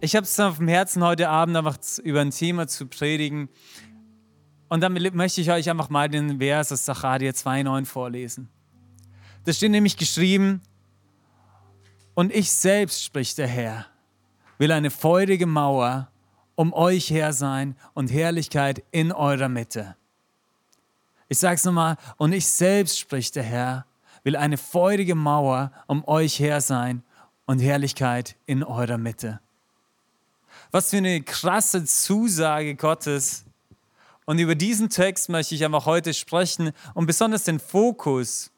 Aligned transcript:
ich 0.00 0.16
habe 0.16 0.24
es 0.24 0.40
auf 0.40 0.56
dem 0.56 0.68
Herzen, 0.68 1.04
heute 1.04 1.28
Abend 1.28 1.56
einfach 1.56 1.78
über 2.02 2.20
ein 2.20 2.30
Thema 2.30 2.66
zu 2.66 2.86
predigen. 2.86 3.48
Und 4.68 4.80
damit 4.80 5.14
möchte 5.14 5.40
ich 5.40 5.50
euch 5.50 5.68
einfach 5.68 5.90
mal 5.90 6.08
den 6.08 6.38
Vers 6.38 6.72
aus 6.72 6.84
Zacharia 6.84 7.32
2,9 7.32 7.84
vorlesen. 7.84 8.48
Da 9.44 9.52
steht 9.52 9.70
nämlich 9.70 9.96
geschrieben, 9.96 10.62
und 12.14 12.34
ich 12.34 12.50
selbst, 12.52 13.04
spricht 13.04 13.38
der 13.38 13.46
Herr, 13.46 13.86
will 14.58 14.72
eine 14.72 14.90
feurige 14.90 15.46
Mauer 15.46 16.10
um 16.54 16.72
euch 16.72 17.10
her 17.10 17.32
sein 17.32 17.76
und 17.94 18.10
Herrlichkeit 18.10 18.82
in 18.90 19.12
eurer 19.12 19.48
Mitte. 19.48 19.96
Ich 21.28 21.38
sage 21.38 21.54
es 21.54 21.64
nochmal, 21.64 21.96
und 22.16 22.32
ich 22.32 22.46
selbst, 22.46 22.98
spricht 22.98 23.36
der 23.36 23.44
Herr, 23.44 23.86
will 24.24 24.36
eine 24.36 24.58
feurige 24.58 25.14
Mauer 25.14 25.72
um 25.86 26.06
euch 26.06 26.38
her 26.38 26.60
sein 26.60 27.02
und 27.46 27.60
Herrlichkeit 27.60 28.36
in 28.46 28.62
eurer 28.62 28.98
Mitte. 28.98 29.40
Was 30.70 30.90
für 30.90 30.98
eine 30.98 31.20
krasse 31.22 31.84
Zusage 31.84 32.76
Gottes. 32.76 33.44
Und 34.24 34.38
über 34.38 34.54
diesen 34.54 34.88
Text 34.88 35.28
möchte 35.28 35.54
ich 35.54 35.64
einfach 35.64 35.86
heute 35.86 36.14
sprechen 36.14 36.72
und 36.94 37.06
besonders 37.06 37.44
den 37.44 37.58
Fokus 37.58 38.50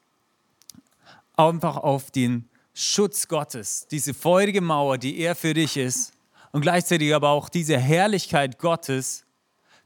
einfach 1.35 1.77
auf 1.77 2.11
den 2.11 2.47
Schutz 2.75 3.27
Gottes, 3.27 3.87
diese 3.89 4.13
feurige 4.13 4.61
Mauer, 4.61 4.97
die 4.97 5.17
er 5.19 5.35
für 5.35 5.53
dich 5.53 5.77
ist 5.77 6.13
und 6.51 6.61
gleichzeitig 6.61 7.13
aber 7.13 7.29
auch 7.29 7.49
diese 7.49 7.77
Herrlichkeit 7.77 8.59
Gottes, 8.59 9.25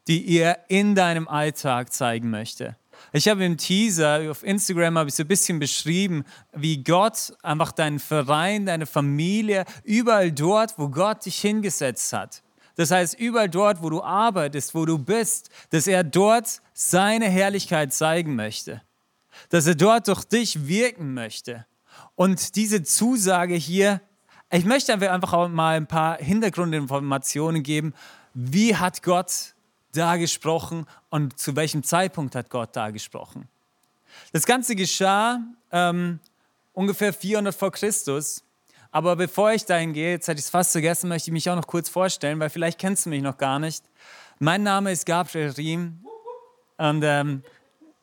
die 0.08 0.38
er 0.38 0.70
in 0.70 0.96
deinem 0.96 1.28
Alltag 1.28 1.94
zeigen 1.94 2.30
möchte. 2.30 2.76
Ich 3.14 3.28
habe 3.28 3.44
im 3.46 3.58
Teaser 3.58 4.30
auf 4.30 4.44
Instagram 4.44 4.98
habe 4.98 5.10
ich 5.10 5.16
so 5.16 5.24
ein 5.24 5.28
bisschen 5.28 5.60
beschrieben, 5.60 6.24
wie 6.54 6.84
Gott 6.84 7.34
einfach 7.44 7.72
deinen 7.72 8.00
Verein, 8.00 8.66
deine 8.66 8.86
Familie, 8.86 9.66
überall 9.84 10.32
dort, 10.32 10.78
wo 10.78 10.90
Gott 10.90 11.26
dich 11.26 11.40
hingesetzt 11.40 12.14
hat. 12.14 12.44
Das 12.76 12.92
heißt, 12.92 13.20
überall 13.20 13.50
dort, 13.50 13.82
wo 13.82 13.90
du 13.90 14.04
arbeitest, 14.04 14.76
wo 14.76 14.86
du 14.86 15.00
bist, 15.00 15.50
dass 15.72 15.88
er 15.88 16.04
dort 16.04 16.62
seine 16.74 17.28
Herrlichkeit 17.28 17.94
zeigen 17.94 18.36
möchte. 18.36 18.82
Dass 19.50 19.66
er 19.66 19.76
dort 19.76 20.08
durch 20.08 20.24
dich 20.26 20.68
wirken 20.68 21.14
möchte. 21.14 21.66
Und 22.16 22.56
diese 22.56 22.84
Zusage 22.84 23.56
hier, 23.56 24.02
ich 24.52 24.64
möchte 24.64 24.94
einfach 24.94 25.34
auch 25.34 25.50
mal 25.50 25.76
ein 25.76 25.88
paar 25.88 26.18
Hintergrundinformationen 26.18 27.64
geben. 27.64 27.94
Wie 28.34 28.76
hat 28.76 29.02
Gott 29.02 29.56
da 29.94 30.18
gesprochen 30.18 30.86
und 31.10 31.38
zu 31.40 31.56
welchem 31.56 31.84
Zeitpunkt 31.84 32.36
hat 32.36 32.50
Gott 32.50 32.70
da 32.74 32.90
gesprochen. 32.92 33.48
Das 34.32 34.46
Ganze 34.46 34.76
geschah 34.76 35.40
ähm, 35.72 36.20
ungefähr 36.74 37.14
400 37.14 37.56
vor 37.56 37.72
Christus. 37.72 38.44
Aber 38.92 39.16
bevor 39.16 39.52
ich 39.52 39.66
dahin 39.66 39.94
gehe, 39.94 40.12
jetzt 40.12 40.28
hätte 40.28 40.40
ich 40.40 40.46
es 40.46 40.50
fast 40.50 40.72
vergessen, 40.72 41.10
möchte 41.10 41.30
ich 41.30 41.34
mich 41.34 41.50
auch 41.50 41.56
noch 41.56 41.68
kurz 41.68 41.90
vorstellen, 41.90 42.40
weil 42.40 42.50
vielleicht 42.50 42.80
kennst 42.80 43.06
du 43.06 43.10
mich 43.10 43.22
noch 43.22 43.38
gar 43.38 43.60
nicht. 43.60 43.84
Mein 44.40 44.64
Name 44.64 44.92
ist 44.92 45.06
Gabriel 45.06 45.50
Riem 45.50 46.06
und 46.78 47.04
ähm, 47.04 47.44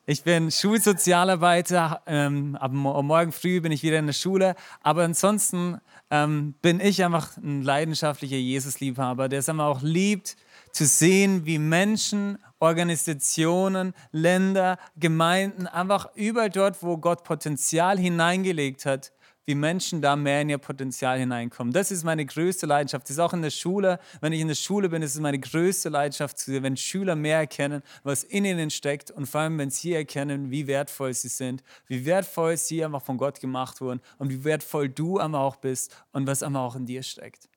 ich 0.07 0.21
bin 0.21 0.51
Schulsozialarbeiter. 0.51 2.03
Ähm, 2.05 2.55
ab 2.57 2.71
morgen 2.71 3.31
früh 3.31 3.59
bin 3.59 3.71
ich 3.71 3.81
wieder 3.81 3.97
in 3.97 4.05
der 4.05 4.13
Schule. 4.13 4.55
Aber 4.83 5.03
ansonsten 5.03 5.81
ähm, 6.11 6.53
bin 6.61 6.79
ich 6.79 7.03
einfach 7.03 7.37
ein 7.37 7.63
leidenschaftlicher 7.63 8.35
Jesusliebhaber, 8.35 9.29
der 9.29 9.39
es 9.39 9.49
auch 9.49 9.81
liebt, 9.81 10.35
zu 10.75 10.85
sehen, 10.85 11.45
wie 11.45 11.57
Menschen, 11.57 12.37
Organisationen, 12.59 13.93
Länder, 14.11 14.77
Gemeinden, 14.97 15.67
einfach 15.67 16.13
überall 16.15 16.49
dort, 16.49 16.83
wo 16.83 16.97
Gott 16.97 17.23
Potenzial 17.23 17.97
hineingelegt 17.97 18.85
hat, 18.85 19.13
wie 19.45 19.55
Menschen 19.55 20.01
da 20.01 20.17
mehr 20.17 20.41
in 20.41 20.49
ihr 20.49 20.57
Potenzial 20.57 21.17
hineinkommen. 21.17 21.71
Das 21.71 21.91
ist 21.91 22.03
meine 22.03 22.25
größte 22.25 22.65
Leidenschaft. 22.65 23.05
Das 23.05 23.11
ist 23.11 23.19
auch 23.19 23.31
in 23.31 23.41
der 23.41 23.51
Schule. 23.51 23.99
Wenn 24.19 24.33
ich 24.33 24.41
in 24.41 24.49
der 24.49 24.55
Schule 24.55 24.89
bin, 24.89 25.01
ist 25.01 25.15
es 25.15 25.21
meine 25.21 25.39
größte 25.39 25.87
Leidenschaft, 25.87 26.43
wenn 26.47 26.75
Schüler 26.75 27.15
mehr 27.15 27.37
erkennen, 27.37 27.81
was 28.03 28.25
in 28.25 28.43
ihnen 28.43 28.69
steckt 28.69 29.11
und 29.11 29.27
vor 29.27 29.41
allem, 29.41 29.57
wenn 29.57 29.69
sie 29.69 29.93
erkennen, 29.93 30.51
wie 30.51 30.67
wertvoll 30.67 31.13
sie 31.13 31.29
sind, 31.29 31.63
wie 31.87 32.05
wertvoll 32.05 32.57
sie 32.57 32.83
einfach 32.83 33.01
von 33.01 33.17
Gott 33.17 33.39
gemacht 33.39 33.79
wurden 33.79 34.01
und 34.17 34.29
wie 34.29 34.43
wertvoll 34.43 34.89
du 34.89 35.19
einmal 35.19 35.39
auch 35.39 35.55
bist 35.55 35.95
und 36.11 36.27
was 36.27 36.43
einmal 36.43 36.67
auch 36.67 36.75
in 36.75 36.85
dir 36.85 37.01
steckt. 37.01 37.47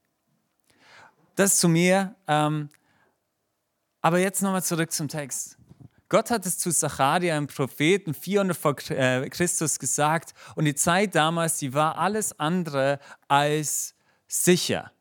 Das 1.35 1.59
zu 1.59 1.69
mir. 1.69 2.15
Ähm, 2.29 2.69
aber 4.09 4.21
jetzt 4.21 4.41
nochmal 4.41 4.65
zurück 4.65 4.91
zum 4.91 5.07
Text. 5.07 5.59
Gott 6.09 6.31
hat 6.31 6.47
es 6.47 6.57
zu 6.57 6.73
Zacharia, 6.73 7.37
einem 7.37 7.47
Propheten, 7.47 8.15
400 8.15 8.57
vor 8.57 8.75
äh, 8.89 9.29
Christus 9.29 9.79
gesagt. 9.79 10.33
Und 10.55 10.65
die 10.65 10.75
Zeit 10.75 11.15
damals, 11.15 11.59
die 11.59 11.75
war 11.75 11.99
alles 11.99 12.41
andere 12.41 13.01
als 13.29 13.95
sicher. 14.27 14.93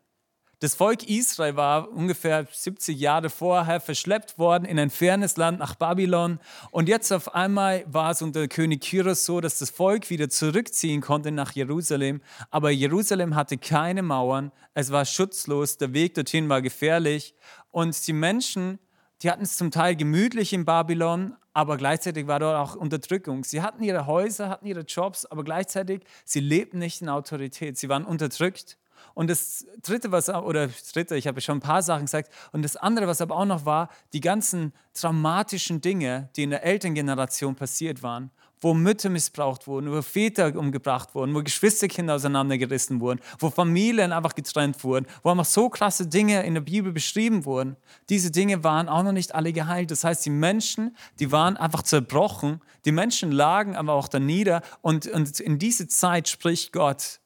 Das 0.60 0.76
Volk 0.76 1.08
Israel 1.08 1.56
war 1.56 1.90
ungefähr 1.90 2.48
70 2.52 3.00
Jahre 3.00 3.30
vorher 3.30 3.80
verschleppt 3.80 4.38
worden 4.38 4.66
in 4.66 4.78
ein 4.78 4.90
fernes 4.90 5.38
Land 5.38 5.60
nach 5.60 5.76
Babylon. 5.76 6.42
Und 6.72 6.90
jetzt 6.90 7.14
auf 7.14 7.34
einmal 7.34 7.86
war 7.88 8.12
es 8.12 8.22
unter 8.22 8.46
König 8.50 8.82
Kyros 8.82 9.24
so, 9.24 9.40
dass 9.40 9.60
das 9.60 9.70
Volk 9.70 10.10
wieder 10.10 10.28
zurückziehen 10.28 11.00
konnte 11.00 11.32
nach 11.32 11.54
Jerusalem. 11.54 12.20
Aber 12.52 12.72
Jerusalem 12.72 13.36
hatte 13.36 13.58
keine 13.58 14.04
Mauern, 14.04 14.52
es 14.74 14.92
war 14.92 15.06
schutzlos, 15.06 15.78
der 15.78 15.94
Weg 15.94 16.16
dorthin 16.16 16.50
war 16.50 16.62
gefährlich. 16.62 17.36
Und 17.72 18.06
die 18.06 18.14
Menschen 18.14 18.80
die 19.22 19.32
hatten 19.32 19.44
es 19.44 19.58
zum 19.58 19.72
Teil 19.72 19.96
gemütlich 19.96 20.54
in 20.54 20.66
Babylon, 20.66 21.36
aber 21.54 21.78
gleichzeitig 21.78 22.28
war 22.28 22.40
dort 22.40 22.56
auch 22.56 22.76
Unterdrückung. 22.76 23.44
Sie 23.44 23.62
hatten 23.62 23.82
ihre 23.84 24.06
Häuser, 24.06 24.50
hatten 24.50 24.68
ihre 24.68 24.82
Jobs, 24.82 25.26
aber 25.26 25.44
gleichzeitig, 25.44 26.04
sie 26.24 26.40
lebten 26.40 26.78
nicht 26.80 27.02
in 27.02 27.10
Autorität. 27.10 27.78
Sie 27.78 27.90
waren 27.90 28.06
unterdrückt. 28.06 28.78
Und 29.16 29.30
das 29.30 29.66
dritte, 29.82 30.12
was, 30.12 30.30
oder 30.30 30.70
dritte, 30.94 31.16
ich 31.16 31.26
habe 31.26 31.42
schon 31.42 31.58
ein 31.58 31.62
paar 31.62 31.82
Sachen 31.82 32.06
gesagt, 32.06 32.32
und 32.52 32.62
das 32.62 32.76
andere, 32.76 33.08
was 33.08 33.22
aber 33.22 33.36
auch 33.36 33.46
noch 33.46 33.66
war, 33.66 33.90
die 34.14 34.22
ganzen 34.22 34.74
traumatischen 34.94 35.82
Dinge, 35.82 36.30
die 36.36 36.44
in 36.44 36.52
der 36.52 36.64
Elterngeneration 36.64 37.56
passiert 37.56 38.04
waren 38.04 38.30
wo 38.62 38.74
Mütter 38.74 39.10
missbraucht 39.10 39.68
wurden, 39.68 39.92
wo 39.92 40.02
Väter 40.02 40.56
umgebracht 40.56 41.14
wurden, 41.16 41.34
wo 41.36 41.42
Geschwisterkinder 41.42 42.16
auseinandergerissen 42.16 43.00
wurden, 43.00 43.20
wo 43.40 43.50
Familien 43.50 44.12
einfach 44.12 44.36
getrennt 44.36 44.84
wurden, 44.84 45.06
wo 45.24 45.30
einfach 45.30 45.46
so 45.46 45.70
krasse 45.70 46.08
Dinge 46.08 46.44
in 46.44 46.54
der 46.54 46.62
Bibel 46.62 46.92
beschrieben 46.92 47.46
wurden. 47.46 47.78
Diese 48.10 48.32
Dinge 48.32 48.64
waren 48.64 48.90
auch 48.90 49.04
noch 49.04 49.12
nicht 49.12 49.36
alle 49.36 49.54
geheilt. 49.54 49.92
Das 49.92 50.04
heißt, 50.04 50.26
die 50.26 50.32
Menschen, 50.32 50.96
die 51.20 51.32
waren 51.32 51.58
einfach 51.58 51.84
zerbrochen, 51.84 52.62
die 52.86 52.92
Menschen 52.92 53.32
lagen 53.32 53.76
aber 53.76 53.94
auch 53.94 54.08
da 54.08 54.20
nieder 54.20 54.62
und, 54.82 55.08
und 55.08 55.40
in 55.40 55.60
diese 55.60 55.88
Zeit 55.88 56.28
spricht 56.30 56.72
Gott 56.74 57.20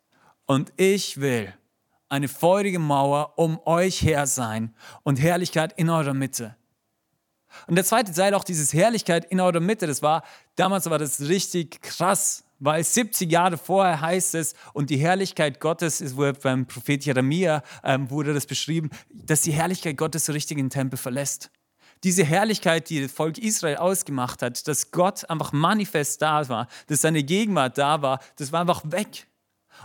und 0.45 0.73
ich 0.77 1.21
will 1.21 1.53
eine 2.09 2.27
feurige 2.27 2.79
Mauer 2.79 3.33
um 3.37 3.59
euch 3.65 4.01
her 4.01 4.27
sein 4.27 4.75
und 5.03 5.21
Herrlichkeit 5.21 5.73
in 5.77 5.89
eurer 5.89 6.13
Mitte. 6.13 6.57
Und 7.67 7.75
der 7.75 7.85
zweite 7.85 8.13
Teil, 8.13 8.33
auch 8.33 8.43
dieses 8.43 8.73
Herrlichkeit 8.73 9.25
in 9.25 9.39
eurer 9.39 9.59
Mitte, 9.59 9.87
das 9.87 10.01
war, 10.01 10.23
damals 10.55 10.89
war 10.89 10.99
das 10.99 11.21
richtig 11.21 11.81
krass, 11.81 12.43
weil 12.59 12.83
70 12.83 13.31
Jahre 13.31 13.57
vorher 13.57 13.99
heißt 14.01 14.35
es, 14.35 14.53
und 14.73 14.89
die 14.89 14.97
Herrlichkeit 14.97 15.59
Gottes, 15.59 15.99
ist, 15.99 16.15
wo 16.15 16.31
beim 16.31 16.67
Prophet 16.67 17.03
Jeremia 17.03 17.63
ähm, 17.83 18.09
wurde 18.09 18.33
das 18.33 18.45
beschrieben, 18.45 18.91
dass 19.09 19.41
die 19.41 19.51
Herrlichkeit 19.51 19.97
Gottes 19.97 20.25
so 20.25 20.31
richtig 20.31 20.57
den 20.57 20.69
Tempel 20.69 20.97
verlässt. 20.97 21.49
Diese 22.03 22.23
Herrlichkeit, 22.23 22.89
die 22.89 23.01
das 23.01 23.11
Volk 23.11 23.37
Israel 23.37 23.77
ausgemacht 23.77 24.41
hat, 24.41 24.67
dass 24.67 24.91
Gott 24.91 25.29
einfach 25.29 25.51
manifest 25.51 26.21
da 26.21 26.47
war, 26.49 26.67
dass 26.87 27.01
seine 27.01 27.23
Gegenwart 27.23 27.77
da 27.77 28.01
war, 28.01 28.19
das 28.37 28.51
war 28.51 28.61
einfach 28.61 28.81
weg. 28.85 29.27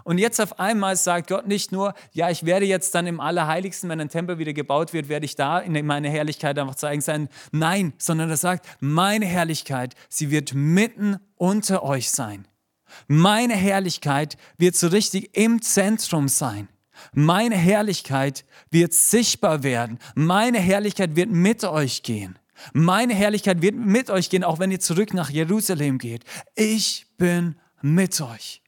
Und 0.04 0.18
jetzt 0.18 0.40
auf 0.40 0.58
einmal 0.58 0.96
sagt 0.96 1.28
Gott 1.28 1.46
nicht 1.46 1.72
nur, 1.72 1.94
ja, 2.12 2.30
ich 2.30 2.44
werde 2.44 2.66
jetzt 2.66 2.94
dann 2.94 3.06
im 3.06 3.20
Allerheiligsten, 3.20 3.88
wenn 3.88 4.00
ein 4.00 4.08
Tempel 4.08 4.38
wieder 4.38 4.52
gebaut 4.52 4.92
wird, 4.92 5.08
werde 5.08 5.26
ich 5.26 5.36
da 5.36 5.58
in 5.58 5.86
meine 5.86 6.08
Herrlichkeit 6.08 6.58
einfach 6.58 6.74
zeigen 6.74 7.00
sein. 7.00 7.28
Nein, 7.52 7.92
sondern 7.98 8.30
er 8.30 8.36
sagt, 8.36 8.66
meine 8.80 9.26
Herrlichkeit, 9.26 9.94
sie 10.08 10.30
wird 10.30 10.54
mitten 10.54 11.18
unter 11.36 11.82
euch 11.82 12.10
sein. 12.10 12.46
Meine 13.08 13.54
Herrlichkeit 13.54 14.36
wird 14.58 14.76
so 14.76 14.88
richtig 14.88 15.36
im 15.36 15.60
Zentrum 15.62 16.28
sein. 16.28 16.68
Meine 17.12 17.56
Herrlichkeit 17.56 18.44
wird 18.70 18.92
sichtbar 18.92 19.62
werden. 19.62 19.98
Meine 20.14 20.58
Herrlichkeit 20.58 21.16
wird 21.16 21.30
mit 21.30 21.64
euch 21.64 22.02
gehen. 22.02 22.38
Meine 22.72 23.14
Herrlichkeit 23.14 23.60
wird 23.60 23.74
mit 23.74 24.10
euch 24.10 24.30
gehen, 24.30 24.44
auch 24.44 24.58
wenn 24.58 24.70
ihr 24.70 24.80
zurück 24.80 25.12
nach 25.12 25.30
Jerusalem 25.30 25.98
geht. 25.98 26.24
Ich 26.54 27.06
bin 27.18 27.56
mit 27.82 28.20
euch. 28.20 28.62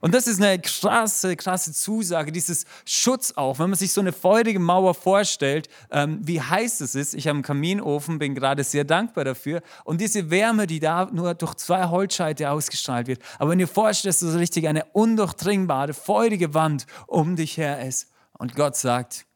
Und 0.00 0.14
das 0.14 0.26
ist 0.26 0.40
eine 0.40 0.58
krasse, 0.60 1.36
krasse 1.36 1.72
Zusage, 1.72 2.32
dieses 2.32 2.64
Schutz 2.84 3.32
auch. 3.36 3.58
Wenn 3.58 3.70
man 3.70 3.78
sich 3.78 3.92
so 3.92 4.00
eine 4.00 4.12
feurige 4.12 4.58
Mauer 4.58 4.94
vorstellt, 4.94 5.68
ähm, 5.90 6.20
wie 6.22 6.40
heiß 6.40 6.80
es 6.80 6.94
ist. 6.94 7.14
Ich 7.14 7.28
habe 7.28 7.36
einen 7.36 7.42
Kaminofen, 7.42 8.18
bin 8.18 8.34
gerade 8.34 8.64
sehr 8.64 8.84
dankbar 8.84 9.24
dafür. 9.24 9.62
Und 9.84 10.00
diese 10.00 10.30
Wärme, 10.30 10.66
die 10.66 10.80
da 10.80 11.08
nur 11.12 11.34
durch 11.34 11.54
zwei 11.54 11.84
Holzscheite 11.84 12.50
ausgestrahlt 12.50 13.06
wird. 13.06 13.20
Aber 13.38 13.50
wenn 13.50 13.60
ihr 13.60 13.68
vorstellt, 13.68 14.14
dass 14.14 14.20
so 14.20 14.36
richtig 14.36 14.68
eine 14.68 14.84
undurchdringbare, 14.86 15.94
feurige 15.94 16.54
Wand 16.54 16.86
um 17.06 17.36
dich 17.36 17.56
her 17.56 17.86
ist. 17.86 18.10
Und 18.38 18.54
Gott 18.54 18.76
sagt, 18.76 19.26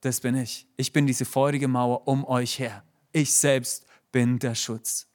das 0.00 0.20
bin 0.20 0.36
ich. 0.36 0.66
Ich 0.76 0.92
bin 0.92 1.06
diese 1.06 1.24
feurige 1.24 1.68
Mauer 1.68 2.06
um 2.06 2.24
euch 2.24 2.58
her. 2.58 2.84
Ich 3.12 3.32
selbst 3.34 3.86
bin 4.10 4.38
der 4.38 4.54
Schutz. 4.54 5.06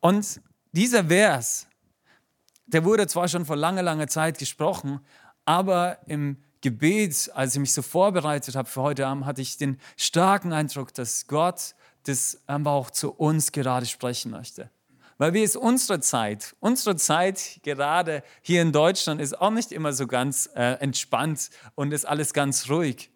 Und 0.00 0.40
dieser 0.72 1.04
Vers, 1.04 1.66
der 2.66 2.84
wurde 2.84 3.06
zwar 3.06 3.28
schon 3.28 3.44
vor 3.44 3.56
langer, 3.56 3.82
langer 3.82 4.08
Zeit 4.08 4.38
gesprochen, 4.38 5.00
aber 5.44 5.98
im 6.06 6.38
Gebet, 6.60 7.30
als 7.34 7.54
ich 7.54 7.60
mich 7.60 7.74
so 7.74 7.82
vorbereitet 7.82 8.56
habe 8.56 8.68
für 8.68 8.82
heute 8.82 9.06
Abend, 9.06 9.26
hatte 9.26 9.42
ich 9.42 9.58
den 9.58 9.78
starken 9.96 10.52
Eindruck, 10.52 10.94
dass 10.94 11.26
Gott 11.26 11.74
das 12.04 12.40
einfach 12.46 12.72
auch 12.72 12.90
zu 12.90 13.12
uns 13.12 13.52
gerade 13.52 13.86
sprechen 13.86 14.30
möchte. 14.30 14.70
Weil 15.18 15.32
wie 15.32 15.42
ist 15.42 15.56
unsere 15.56 16.00
Zeit? 16.00 16.56
Unsere 16.60 16.96
Zeit 16.96 17.60
gerade 17.62 18.22
hier 18.42 18.62
in 18.62 18.72
Deutschland 18.72 19.20
ist 19.20 19.40
auch 19.40 19.50
nicht 19.50 19.72
immer 19.72 19.92
so 19.92 20.06
ganz 20.06 20.48
äh, 20.54 20.72
entspannt 20.80 21.50
und 21.74 21.92
ist 21.92 22.06
alles 22.06 22.32
ganz 22.32 22.68
ruhig 22.68 23.10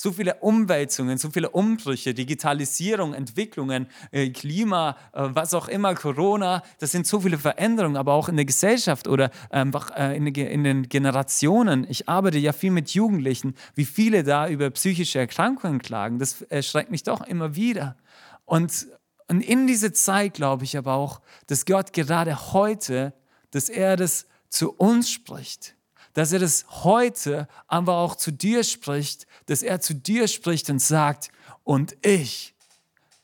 so 0.00 0.12
viele 0.12 0.36
Umwälzungen, 0.36 1.18
so 1.18 1.28
viele 1.28 1.50
Umbrüche, 1.50 2.14
Digitalisierung, 2.14 3.12
Entwicklungen, 3.12 3.86
äh, 4.12 4.30
Klima, 4.30 4.96
äh, 5.12 5.28
was 5.28 5.52
auch 5.52 5.68
immer, 5.68 5.94
Corona, 5.94 6.62
das 6.78 6.92
sind 6.92 7.06
so 7.06 7.20
viele 7.20 7.36
Veränderungen, 7.36 7.98
aber 7.98 8.14
auch 8.14 8.30
in 8.30 8.36
der 8.36 8.46
Gesellschaft 8.46 9.06
oder 9.06 9.30
einfach 9.50 9.94
äh, 9.94 10.16
in 10.16 10.64
den 10.64 10.88
Generationen. 10.88 11.86
Ich 11.86 12.08
arbeite 12.08 12.38
ja 12.38 12.54
viel 12.54 12.70
mit 12.70 12.88
Jugendlichen, 12.94 13.54
wie 13.74 13.84
viele 13.84 14.24
da 14.24 14.48
über 14.48 14.70
psychische 14.70 15.18
Erkrankungen 15.18 15.82
klagen, 15.82 16.18
das 16.18 16.40
erschreckt 16.42 16.90
mich 16.90 17.02
doch 17.02 17.20
immer 17.20 17.54
wieder. 17.54 17.98
Und, 18.46 18.86
und 19.28 19.42
in 19.42 19.66
diese 19.66 19.92
Zeit 19.92 20.32
glaube 20.32 20.64
ich 20.64 20.78
aber 20.78 20.94
auch, 20.94 21.20
dass 21.46 21.66
Gott 21.66 21.92
gerade 21.92 22.54
heute, 22.54 23.12
dass 23.50 23.68
er 23.68 23.98
das 23.98 24.26
zu 24.48 24.72
uns 24.72 25.10
spricht 25.10 25.74
dass 26.14 26.32
er 26.32 26.38
das 26.38 26.66
heute 26.84 27.48
aber 27.66 27.96
auch 27.96 28.16
zu 28.16 28.30
dir 28.30 28.64
spricht, 28.64 29.26
dass 29.46 29.62
er 29.62 29.80
zu 29.80 29.94
dir 29.94 30.28
spricht 30.28 30.70
und 30.70 30.80
sagt, 30.80 31.30
und 31.64 31.96
ich, 32.04 32.54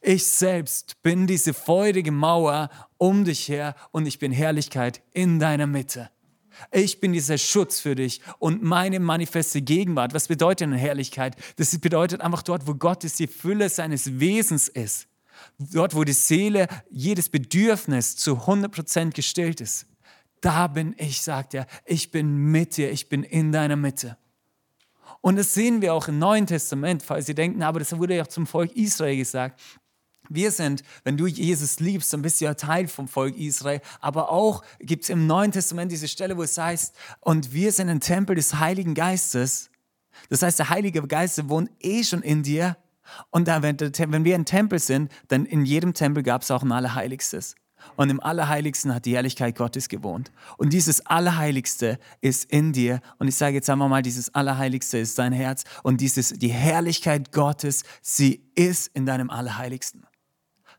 ich 0.00 0.26
selbst 0.26 1.02
bin 1.02 1.26
diese 1.26 1.52
feurige 1.52 2.12
Mauer 2.12 2.70
um 2.96 3.24
dich 3.24 3.48
her 3.48 3.74
und 3.90 4.06
ich 4.06 4.18
bin 4.18 4.32
Herrlichkeit 4.32 5.02
in 5.12 5.38
deiner 5.40 5.66
Mitte. 5.66 6.10
Ich 6.70 7.00
bin 7.00 7.12
dieser 7.12 7.38
Schutz 7.38 7.80
für 7.80 7.94
dich 7.94 8.20
und 8.38 8.62
meine 8.62 9.00
manifeste 9.00 9.60
Gegenwart. 9.62 10.14
Was 10.14 10.28
bedeutet 10.28 10.68
eine 10.68 10.78
Herrlichkeit? 10.78 11.36
Das 11.56 11.76
bedeutet 11.78 12.20
einfach 12.20 12.42
dort, 12.42 12.66
wo 12.66 12.74
Gott 12.74 13.04
ist, 13.04 13.18
die 13.18 13.26
Fülle 13.26 13.68
seines 13.68 14.18
Wesens 14.18 14.68
ist. 14.68 15.08
Dort, 15.58 15.94
wo 15.94 16.04
die 16.04 16.14
Seele, 16.14 16.66
jedes 16.90 17.28
Bedürfnis 17.28 18.16
zu 18.16 18.38
100% 18.46 19.10
gestillt 19.10 19.60
ist. 19.60 19.86
Da 20.40 20.66
bin 20.66 20.94
ich, 20.98 21.22
sagt 21.22 21.54
er, 21.54 21.66
ich 21.84 22.10
bin 22.10 22.36
mit 22.36 22.76
dir, 22.76 22.90
ich 22.90 23.08
bin 23.08 23.22
in 23.22 23.52
deiner 23.52 23.76
Mitte. 23.76 24.16
Und 25.20 25.36
das 25.36 25.54
sehen 25.54 25.82
wir 25.82 25.94
auch 25.94 26.08
im 26.08 26.18
Neuen 26.18 26.46
Testament, 26.46 27.02
falls 27.02 27.26
Sie 27.26 27.34
denken, 27.34 27.62
aber 27.62 27.78
das 27.78 27.96
wurde 27.96 28.16
ja 28.16 28.22
auch 28.22 28.28
zum 28.28 28.46
Volk 28.46 28.76
Israel 28.76 29.16
gesagt. 29.16 29.60
Wir 30.28 30.50
sind, 30.50 30.82
wenn 31.04 31.16
du 31.16 31.26
Jesus 31.26 31.80
liebst, 31.80 32.12
dann 32.12 32.22
bist 32.22 32.40
du 32.40 32.46
ja 32.46 32.54
Teil 32.54 32.88
vom 32.88 33.08
Volk 33.08 33.36
Israel. 33.36 33.80
Aber 34.00 34.30
auch 34.30 34.64
gibt 34.80 35.04
es 35.04 35.10
im 35.10 35.26
Neuen 35.26 35.52
Testament 35.52 35.92
diese 35.92 36.08
Stelle, 36.08 36.36
wo 36.36 36.42
es 36.42 36.58
heißt, 36.58 36.96
und 37.20 37.52
wir 37.52 37.72
sind 37.72 37.88
ein 37.88 38.00
Tempel 38.00 38.34
des 38.36 38.58
Heiligen 38.58 38.94
Geistes. 38.94 39.70
Das 40.28 40.42
heißt, 40.42 40.58
der 40.58 40.70
Heilige 40.70 41.02
Geist 41.06 41.48
wohnt 41.48 41.70
eh 41.80 42.02
schon 42.02 42.22
in 42.22 42.42
dir. 42.42 42.76
Und 43.30 43.46
wenn 43.46 44.24
wir 44.24 44.34
ein 44.34 44.46
Tempel 44.46 44.78
sind, 44.80 45.12
dann 45.28 45.46
in 45.46 45.64
jedem 45.64 45.94
Tempel 45.94 46.24
gab 46.24 46.42
es 46.42 46.50
auch 46.50 46.62
ein 46.62 46.72
Allerheiligstes. 46.72 47.54
Und 47.94 48.10
im 48.10 48.20
Allerheiligsten 48.20 48.94
hat 48.94 49.04
die 49.04 49.14
Herrlichkeit 49.14 49.56
Gottes 49.56 49.88
gewohnt. 49.88 50.32
Und 50.56 50.72
dieses 50.72 51.06
Allerheiligste 51.06 51.98
ist 52.20 52.50
in 52.50 52.72
dir. 52.72 53.00
Und 53.18 53.28
ich 53.28 53.36
sage 53.36 53.54
jetzt 53.54 53.70
einmal 53.70 53.88
mal, 53.88 54.02
dieses 54.02 54.34
Allerheiligste 54.34 54.98
ist 54.98 55.18
dein 55.18 55.32
Herz. 55.32 55.64
Und 55.82 56.00
dieses, 56.00 56.30
die 56.30 56.48
Herrlichkeit 56.52 57.32
Gottes, 57.32 57.84
sie 58.02 58.42
ist 58.54 58.88
in 58.94 59.06
deinem 59.06 59.30
Allerheiligsten. 59.30 60.06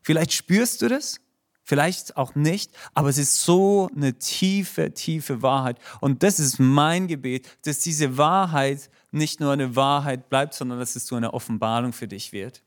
Vielleicht 0.02 0.32
spürst 0.32 0.82
du 0.82 0.88
das, 0.88 1.20
vielleicht 1.64 2.16
auch 2.16 2.34
nicht, 2.34 2.72
aber 2.94 3.10
es 3.10 3.18
ist 3.18 3.42
so 3.42 3.90
eine 3.94 4.18
tiefe, 4.18 4.94
tiefe 4.94 5.42
Wahrheit. 5.42 5.78
Und 6.00 6.22
das 6.22 6.40
ist 6.40 6.58
mein 6.58 7.08
Gebet, 7.08 7.46
dass 7.66 7.80
diese 7.80 8.16
Wahrheit 8.16 8.90
nicht 9.10 9.40
nur 9.40 9.52
eine 9.52 9.76
Wahrheit 9.76 10.30
bleibt, 10.30 10.54
sondern 10.54 10.78
dass 10.78 10.96
es 10.96 11.06
so 11.06 11.16
eine 11.16 11.34
Offenbarung 11.34 11.92
für 11.92 12.08
dich 12.08 12.32
wird. 12.32 12.62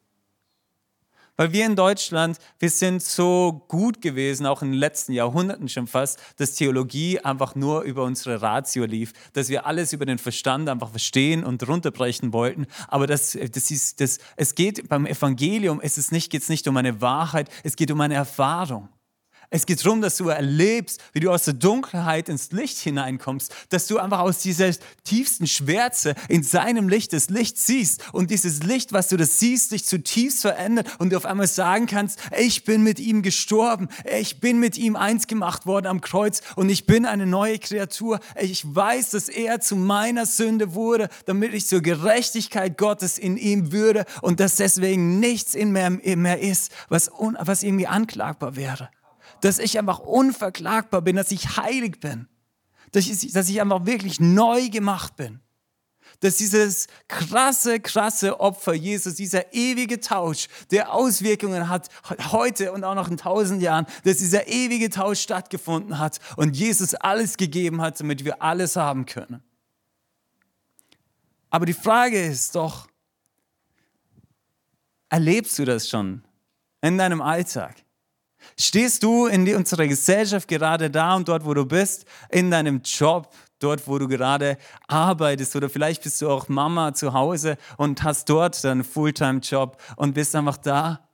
Weil 1.41 1.53
wir 1.53 1.65
in 1.65 1.75
Deutschland, 1.75 2.37
wir 2.59 2.69
sind 2.69 3.01
so 3.01 3.65
gut 3.67 3.99
gewesen, 3.99 4.45
auch 4.45 4.61
in 4.61 4.73
den 4.73 4.79
letzten 4.79 5.11
Jahrhunderten 5.11 5.69
schon 5.69 5.87
fast, 5.87 6.19
dass 6.37 6.53
Theologie 6.53 7.19
einfach 7.19 7.55
nur 7.55 7.81
über 7.81 8.03
unsere 8.03 8.43
Ratio 8.43 8.85
lief, 8.85 9.11
dass 9.33 9.49
wir 9.49 9.65
alles 9.65 9.91
über 9.91 10.05
den 10.05 10.19
Verstand 10.19 10.69
einfach 10.69 10.91
verstehen 10.91 11.43
und 11.43 11.67
runterbrechen 11.67 12.31
wollten. 12.31 12.67
Aber 12.89 13.07
das, 13.07 13.35
das 13.53 13.71
ist, 13.71 13.99
das, 14.01 14.19
es 14.35 14.53
geht 14.53 14.87
beim 14.87 15.07
Evangelium, 15.07 15.79
es 15.81 15.97
ist 15.97 16.11
nicht, 16.11 16.29
geht 16.29 16.43
es 16.43 16.49
nicht 16.49 16.67
um 16.67 16.77
eine 16.77 17.01
Wahrheit, 17.01 17.49
es 17.63 17.75
geht 17.75 17.89
um 17.89 17.99
eine 18.01 18.13
Erfahrung. 18.13 18.89
Es 19.53 19.65
geht 19.65 19.85
darum, 19.85 19.99
dass 19.99 20.15
du 20.15 20.29
erlebst, 20.29 21.01
wie 21.11 21.19
du 21.19 21.29
aus 21.29 21.43
der 21.43 21.53
Dunkelheit 21.53 22.29
ins 22.29 22.53
Licht 22.53 22.77
hineinkommst, 22.77 23.53
dass 23.67 23.85
du 23.85 23.97
einfach 23.97 24.19
aus 24.19 24.37
dieser 24.37 24.71
tiefsten 25.03 25.45
Schwärze 25.45 26.15
in 26.29 26.41
seinem 26.41 26.87
Licht 26.87 27.11
das 27.11 27.29
Licht 27.29 27.57
siehst 27.57 28.01
und 28.13 28.31
dieses 28.31 28.63
Licht, 28.63 28.93
was 28.93 29.09
du 29.09 29.17
das 29.17 29.39
siehst, 29.39 29.73
dich 29.73 29.83
zutiefst 29.83 30.39
verändert 30.39 30.87
und 30.99 31.11
du 31.11 31.17
auf 31.17 31.25
einmal 31.25 31.47
sagen 31.47 31.85
kannst, 31.85 32.17
ich 32.39 32.63
bin 32.63 32.81
mit 32.81 33.01
ihm 33.01 33.23
gestorben, 33.23 33.89
ich 34.17 34.39
bin 34.39 34.57
mit 34.57 34.77
ihm 34.77 34.95
eins 34.95 35.27
gemacht 35.27 35.65
worden 35.65 35.87
am 35.87 35.99
Kreuz 35.99 36.39
und 36.55 36.69
ich 36.69 36.85
bin 36.85 37.05
eine 37.05 37.25
neue 37.25 37.59
Kreatur. 37.59 38.21
Ich 38.39 38.63
weiß, 38.73 39.09
dass 39.09 39.27
er 39.27 39.59
zu 39.59 39.75
meiner 39.75 40.25
Sünde 40.27 40.75
wurde, 40.75 41.09
damit 41.25 41.53
ich 41.53 41.67
zur 41.67 41.81
Gerechtigkeit 41.81 42.77
Gottes 42.77 43.17
in 43.17 43.35
ihm 43.35 43.73
würde 43.73 44.05
und 44.21 44.39
dass 44.39 44.55
deswegen 44.55 45.19
nichts 45.19 45.55
in 45.55 45.73
mir 45.73 45.89
mehr 45.89 46.39
ist, 46.39 46.71
was, 46.87 47.11
was 47.39 47.63
irgendwie 47.63 47.87
anklagbar 47.87 48.55
wäre 48.55 48.87
dass 49.41 49.59
ich 49.59 49.77
einfach 49.77 49.99
unverklagbar 49.99 51.01
bin, 51.01 51.15
dass 51.15 51.31
ich 51.31 51.57
heilig 51.57 51.99
bin, 51.99 52.27
dass 52.91 53.07
ich, 53.07 53.33
dass 53.33 53.49
ich 53.49 53.61
einfach 53.61 53.85
wirklich 53.85 54.19
neu 54.19 54.69
gemacht 54.69 55.15
bin. 55.15 55.39
Dass 56.19 56.37
dieses 56.37 56.87
krasse, 57.07 57.79
krasse 57.79 58.39
Opfer 58.39 58.73
Jesus, 58.73 59.15
dieser 59.15 59.53
ewige 59.53 59.99
Tausch, 59.99 60.47
der 60.69 60.93
Auswirkungen 60.93 61.67
hat 61.67 61.89
heute 62.31 62.73
und 62.73 62.83
auch 62.83 62.95
noch 62.95 63.09
in 63.09 63.17
tausend 63.17 63.61
Jahren, 63.61 63.87
dass 64.03 64.17
dieser 64.17 64.47
ewige 64.47 64.89
Tausch 64.89 65.21
stattgefunden 65.21 65.97
hat 65.97 66.19
und 66.35 66.55
Jesus 66.55 66.93
alles 66.93 67.37
gegeben 67.37 67.81
hat, 67.81 67.99
damit 67.99 68.23
wir 68.23 68.41
alles 68.41 68.75
haben 68.75 69.05
können. 69.05 69.41
Aber 71.49 71.65
die 71.65 71.73
Frage 71.73 72.23
ist 72.23 72.55
doch, 72.55 72.87
erlebst 75.09 75.57
du 75.59 75.65
das 75.65 75.89
schon 75.89 76.23
in 76.81 76.97
deinem 76.97 77.21
Alltag? 77.21 77.75
Stehst 78.59 79.03
du 79.03 79.27
in 79.27 79.53
unserer 79.55 79.87
Gesellschaft 79.87 80.47
gerade 80.47 80.89
da 80.89 81.15
und 81.15 81.27
dort, 81.27 81.45
wo 81.45 81.53
du 81.53 81.65
bist, 81.65 82.05
in 82.29 82.51
deinem 82.51 82.81
Job, 82.83 83.33
dort, 83.59 83.87
wo 83.87 83.97
du 83.97 84.07
gerade 84.07 84.57
arbeitest 84.87 85.55
oder 85.55 85.69
vielleicht 85.69 86.03
bist 86.03 86.21
du 86.21 86.29
auch 86.29 86.47
Mama 86.49 86.93
zu 86.93 87.13
Hause 87.13 87.57
und 87.77 88.03
hast 88.03 88.29
dort 88.29 88.63
deinen 88.63 88.83
Fulltime-Job 88.83 89.77
und 89.95 90.13
bist 90.13 90.35
einfach 90.35 90.57
da. 90.57 91.07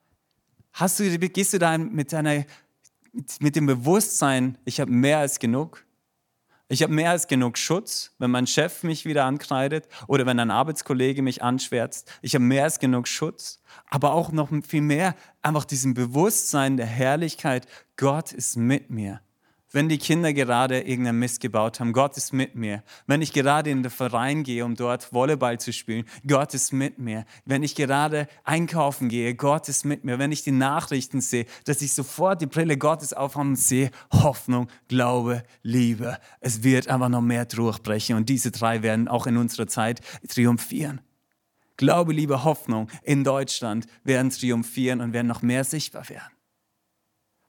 Hast 0.73 0.99
du, 0.99 1.17
gehst 1.17 1.53
du 1.53 1.59
da 1.59 1.77
mit, 1.77 2.13
deiner, 2.13 2.45
mit 3.39 3.55
dem 3.55 3.65
Bewusstsein, 3.65 4.57
ich 4.65 4.79
habe 4.79 4.91
mehr 4.91 5.19
als 5.19 5.39
genug? 5.39 5.86
Ich 6.69 6.83
habe 6.83 6.93
mehr 6.93 7.11
als 7.11 7.27
genug 7.27 7.57
Schutz, 7.57 8.13
wenn 8.19 8.29
mein 8.29 8.45
Chef 8.45 8.83
mich 8.83 9.05
wieder 9.05 9.23
ankreidet 9.23 9.87
oder 10.07 10.25
wenn 10.25 10.37
ein 10.37 10.51
Arbeitskollege 10.51 11.21
mich 11.21 11.41
anschwärzt. 11.41 12.11
Ich 12.21 12.35
habe 12.35 12.43
mehr 12.43 12.65
als 12.65 12.79
genug 12.79 13.07
Schutz, 13.07 13.61
aber 13.89 14.11
auch 14.11 14.33
noch 14.33 14.49
viel 14.67 14.81
mehr 14.81 15.15
einfach 15.41 15.63
diesem 15.63 15.93
Bewusstsein 15.93 16.75
der 16.75 16.85
Herrlichkeit, 16.85 17.67
Gott 17.95 18.33
ist 18.33 18.57
mit 18.57 18.89
mir. 18.89 19.21
Wenn 19.77 19.89
die 19.89 19.99
Kinder 19.99 20.33
gerade 20.33 20.79
irgendeinen 20.79 21.19
Mist 21.19 21.39
gebaut 21.39 21.79
haben, 21.79 21.93
Gott 21.93 22.17
ist 22.17 22.33
mit 22.33 22.55
mir. 22.55 22.81
Wenn 23.05 23.21
ich 23.21 23.31
gerade 23.31 23.69
in 23.69 23.83
den 23.83 23.91
Verein 23.91 24.41
gehe, 24.41 24.65
um 24.65 24.73
dort 24.73 25.13
Volleyball 25.13 25.59
zu 25.59 25.71
spielen, 25.71 26.05
Gott 26.25 26.55
ist 26.55 26.73
mit 26.73 26.97
mir. 26.97 27.25
Wenn 27.45 27.61
ich 27.61 27.75
gerade 27.75 28.27
einkaufen 28.43 29.07
gehe, 29.07 29.35
Gott 29.35 29.69
ist 29.69 29.85
mit 29.85 30.03
mir. 30.03 30.17
Wenn 30.17 30.31
ich 30.31 30.41
die 30.41 30.51
Nachrichten 30.51 31.21
sehe, 31.21 31.45
dass 31.65 31.83
ich 31.83 31.93
sofort 31.93 32.41
die 32.41 32.47
Brille 32.47 32.75
Gottes 32.75 33.13
aufhaben 33.13 33.55
sehe, 33.55 33.91
Hoffnung, 34.11 34.67
Glaube, 34.87 35.43
Liebe. 35.61 36.17
Es 36.39 36.63
wird 36.63 36.87
aber 36.87 37.07
noch 37.07 37.21
mehr 37.21 37.45
durchbrechen 37.45 38.17
und 38.17 38.29
diese 38.29 38.49
drei 38.49 38.81
werden 38.81 39.07
auch 39.07 39.27
in 39.27 39.37
unserer 39.37 39.67
Zeit 39.67 40.01
triumphieren. 40.27 41.01
Glaube, 41.75 42.13
Liebe, 42.13 42.43
Hoffnung 42.43 42.89
in 43.03 43.23
Deutschland 43.23 43.85
werden 44.03 44.31
triumphieren 44.31 45.01
und 45.01 45.13
werden 45.13 45.27
noch 45.27 45.43
mehr 45.43 45.63
sichtbar 45.63 46.09
werden. 46.09 46.33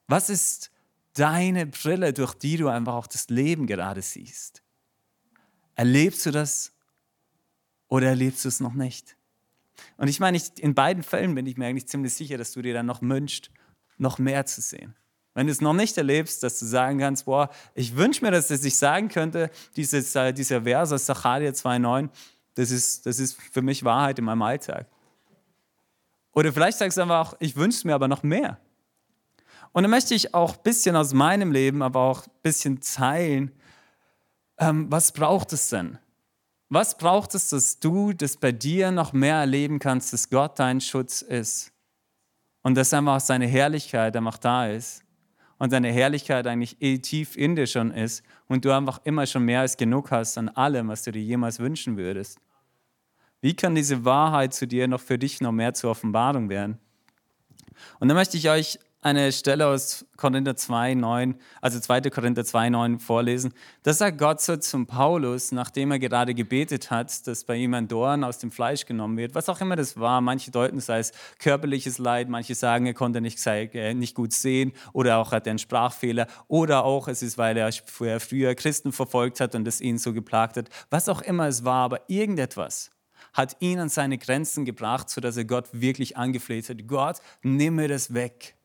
Was 0.09 0.29
ist 0.29 0.71
deine 1.15 1.67
Brille, 1.67 2.13
durch 2.13 2.35
die 2.35 2.57
du 2.57 2.69
einfach 2.69 2.95
auch 2.95 3.07
das 3.07 3.29
Leben 3.29 3.67
gerade 3.67 4.03
siehst. 4.03 4.63
Erlebst 5.75 6.27
du 6.27 6.31
das 6.31 6.73
oder 7.89 8.09
erlebst 8.09 8.45
du 8.45 8.49
es 8.49 8.61
noch 8.61 8.75
nicht? 8.75 9.17
Und 9.97 10.09
ich 10.09 10.21
meine, 10.21 10.41
in 10.59 10.75
beiden 10.75 11.03
Fällen 11.03 11.35
bin 11.35 11.47
ich 11.47 11.57
mir 11.57 11.67
eigentlich 11.67 11.87
ziemlich 11.87 12.15
sicher, 12.15 12.37
dass 12.37 12.53
du 12.53 12.63
dir 12.63 12.75
dann 12.75 12.87
noch 12.87 13.01
wünschst, 13.03 13.51
noch 13.97 14.19
mehr 14.19 14.47
zu 14.47 14.61
sehen. 14.61 14.95
Wenn 15.35 15.47
du 15.47 15.53
es 15.53 15.61
noch 15.61 15.73
nicht 15.73 15.97
erlebst, 15.97 16.43
dass 16.43 16.59
du 16.59 16.67
sagen 16.67 16.99
kannst, 16.99 17.27
boah, 17.27 17.49
ich 17.75 17.97
wünsche 17.97 18.25
mir, 18.25 18.33
dass 18.33 18.51
ich 18.51 18.77
sagen 18.77 19.09
könnte, 19.09 19.51
dieses, 19.77 20.15
äh, 20.17 20.33
dieser 20.33 20.63
Vers 20.63 20.91
aus 20.91 21.07
Zacharia 21.07 21.51
2,9, 21.51 22.09
das 22.55 22.73
ist, 22.73 23.07
das 23.07 23.21
ist 23.21 23.41
für 23.53 23.63
mich 23.63 23.85
Wahrheit 23.85 24.19
in 24.19 24.25
meinem 24.25 24.43
Alltag. 24.43 24.89
Oder 26.33 26.53
vielleicht 26.53 26.79
sagst 26.79 26.97
du 26.97 27.03
einfach 27.03 27.29
auch, 27.29 27.37
ich 27.39 27.55
wünsche 27.55 27.87
mir 27.87 27.95
aber 27.95 28.09
noch 28.09 28.25
mehr. 28.25 28.59
Und 29.79 29.85
dann 29.85 29.93
möchte 29.93 30.13
ich 30.13 30.35
auch 30.35 30.57
ein 30.57 30.63
bisschen 30.65 30.97
aus 30.97 31.15
meinem 31.15 31.53
Leben, 31.53 31.83
aber 31.83 32.01
auch 32.01 32.27
ein 32.27 32.33
bisschen 32.43 32.81
teilen, 32.81 33.53
ähm, 34.59 34.91
was 34.91 35.13
braucht 35.13 35.53
es 35.53 35.69
denn? 35.69 35.99
Was 36.69 36.99
braucht 36.99 37.37
es, 37.37 37.51
dass 37.51 37.79
du 37.79 38.13
das 38.13 38.39
bei 38.39 38.51
dir 38.51 38.91
noch 38.91 39.13
mehr 39.13 39.37
erleben 39.37 39.79
kannst, 39.79 40.13
dass 40.13 40.31
Gott 40.31 40.59
dein 40.59 40.81
Schutz 40.81 41.23
ist? 41.23 41.71
Und 42.63 42.75
dass 42.75 42.93
einfach 42.93 43.21
seine 43.21 43.47
Herrlichkeit 43.47 44.17
einfach 44.17 44.39
da 44.39 44.67
ist. 44.67 45.05
Und 45.59 45.71
seine 45.71 45.93
Herrlichkeit 45.93 46.49
eigentlich 46.49 46.83
eh 46.83 46.99
tief 46.99 47.37
in 47.37 47.55
dir 47.55 47.69
schon 47.69 47.93
ist. 47.93 48.25
Und 48.49 48.65
du 48.65 48.75
einfach 48.75 49.01
immer 49.05 49.27
schon 49.27 49.45
mehr 49.45 49.61
als 49.61 49.77
genug 49.77 50.11
hast 50.11 50.39
an 50.39 50.49
allem, 50.49 50.89
was 50.89 51.05
du 51.05 51.13
dir 51.13 51.23
jemals 51.23 51.61
wünschen 51.61 51.97
würdest. 51.97 52.41
Wie 53.41 53.55
kann 53.55 53.77
diese 53.77 54.05
Wahrheit 54.05 54.55
zu 54.55 54.67
dir 54.67 54.89
noch 54.89 55.01
für 55.01 55.21
dich 55.21 55.41
noch 55.41 55.53
mehr 55.53 55.73
zur 55.73 55.93
Offenbarung 55.93 56.49
werden? 56.49 56.81
Und 58.01 58.09
dann 58.09 58.17
möchte 58.17 58.37
ich 58.37 58.51
euch 58.51 58.81
eine 59.01 59.31
Stelle 59.31 59.69
aus 59.69 60.05
Korinther 60.17 60.57
2, 60.57 60.95
9, 60.95 61.37
also 61.61 61.79
2. 61.79 62.01
Korinther 62.11 62.45
2, 62.45 62.71
9 62.71 62.99
vorlesen. 62.99 63.55
Da 63.85 63.93
sagt 63.93 64.19
Gott 64.19 64.41
so 64.41 64.57
zum 64.57 64.87
Paulus, 64.87 65.53
nachdem 65.53 65.93
er 65.93 66.01
gerade 66.01 66.35
gebetet 66.35 66.91
hat, 66.91 67.27
dass 67.29 67.45
bei 67.45 67.57
ihm 67.57 67.75
ein 67.75 67.87
Dorn 67.87 68.25
aus 68.25 68.39
dem 68.39 68.51
Fleisch 68.51 68.87
genommen 68.87 69.17
wird, 69.17 69.37
was 69.37 69.49
auch 69.49 69.61
immer 69.61 69.77
das 69.77 69.99
war. 69.99 70.21
Manche 70.21 70.51
deuten 70.51 70.79
es 70.79 70.91
als 70.91 71.13
körperliches 71.39 71.99
Leid, 71.99 72.29
manche 72.29 72.57
sagen, 72.57 72.87
er 72.87 72.95
konnte 72.95 73.21
nicht, 73.21 73.45
äh, 73.47 73.95
nicht 73.95 74.17
gut 74.17 74.33
sehen 74.33 74.73
oder 74.93 75.19
auch 75.19 75.31
hat 75.31 75.47
er 75.47 75.51
einen 75.51 75.59
Sprachfehler 75.61 76.27
oder 76.49 76.85
auch 76.85 77.07
es 77.07 77.23
ist, 77.23 77.39
weil 77.39 77.57
er 77.57 77.71
früher 77.73 78.55
Christen 78.57 78.91
verfolgt 78.91 79.39
hat 79.39 79.55
und 79.55 79.69
es 79.69 79.81
ihn 79.81 79.99
so 79.99 80.13
geplagt 80.13 80.57
hat. 80.57 80.71
Was 80.91 81.09
auch 81.09 81.23
immer 81.23 81.47
es 81.47 81.65
war, 81.65 81.85
aber 81.85 82.01
irgendetwas 82.09 82.91
hat 83.33 83.57
ihn 83.61 83.79
an 83.79 83.89
seine 83.91 84.19
Grenzen 84.19 84.65
gebracht, 84.65 85.09
sodass 85.11 85.37
er 85.37 85.45
Gott 85.45 85.69
wirklich 85.73 86.17
angefleht 86.17 86.69
hat. 86.69 86.89
Gott, 86.89 87.19
nimm 87.43 87.77
mir 87.77 87.87
das 87.87 88.15
weg 88.15 88.58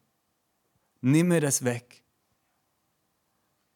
nimm 1.04 1.28
mir 1.28 1.42
das 1.42 1.64
weg. 1.64 2.04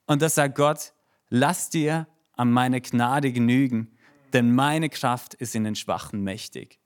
Und 0.05 0.21
das 0.21 0.35
sagt 0.35 0.55
Gott, 0.55 0.93
lass 1.29 1.69
dir 1.69 2.07
an 2.33 2.51
meine 2.51 2.81
Gnade 2.81 3.31
genügen, 3.31 3.97
denn 4.33 4.53
meine 4.55 4.89
Kraft 4.89 5.33
ist 5.33 5.53
in 5.53 5.63
den 5.63 5.75
Schwachen 5.75 6.23
mächtig. 6.23 6.79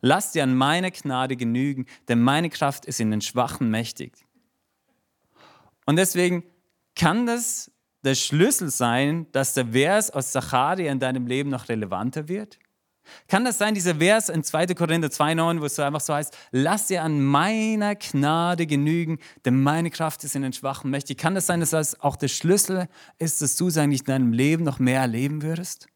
Lass 0.00 0.32
dir 0.32 0.42
an 0.42 0.56
meine 0.56 0.90
Gnade 0.90 1.36
genügen, 1.36 1.86
denn 2.08 2.20
meine 2.20 2.50
Kraft 2.50 2.86
ist 2.86 3.00
in 3.00 3.10
den 3.10 3.20
Schwachen 3.20 3.70
mächtig. 3.70 4.26
Und 5.86 5.96
deswegen 5.96 6.44
kann 6.94 7.26
das 7.26 7.70
der 8.04 8.16
Schlüssel 8.16 8.70
sein, 8.70 9.30
dass 9.30 9.54
der 9.54 9.68
Vers 9.68 10.10
aus 10.10 10.32
Zacharia 10.32 10.90
in 10.90 10.98
deinem 10.98 11.26
Leben 11.26 11.50
noch 11.50 11.68
relevanter 11.68 12.28
wird? 12.28 12.58
Kann 13.28 13.44
das 13.44 13.58
sein, 13.58 13.74
dieser 13.74 13.96
Vers 13.96 14.28
in 14.28 14.44
2. 14.44 14.68
Korinther 14.74 15.08
2,9, 15.08 15.60
wo 15.60 15.64
es 15.64 15.76
so 15.76 15.82
einfach 15.82 16.00
so 16.00 16.14
heißt, 16.14 16.36
lass 16.50 16.86
dir 16.86 17.02
an 17.02 17.20
meiner 17.20 17.94
Gnade 17.94 18.66
genügen, 18.66 19.18
denn 19.44 19.62
meine 19.62 19.90
Kraft 19.90 20.24
ist 20.24 20.36
in 20.36 20.42
den 20.42 20.52
Schwachen 20.52 20.90
mächtig. 20.90 21.18
Kann 21.18 21.34
das 21.34 21.46
sein, 21.46 21.60
dass 21.60 21.70
das 21.70 22.00
auch 22.00 22.16
der 22.16 22.28
Schlüssel 22.28 22.88
ist, 23.18 23.42
dass 23.42 23.56
du 23.56 23.68
es 23.68 23.76
eigentlich 23.76 24.00
in 24.00 24.06
deinem 24.06 24.32
Leben 24.32 24.64
noch 24.64 24.78
mehr 24.78 25.00
erleben 25.00 25.42
würdest? 25.42 25.88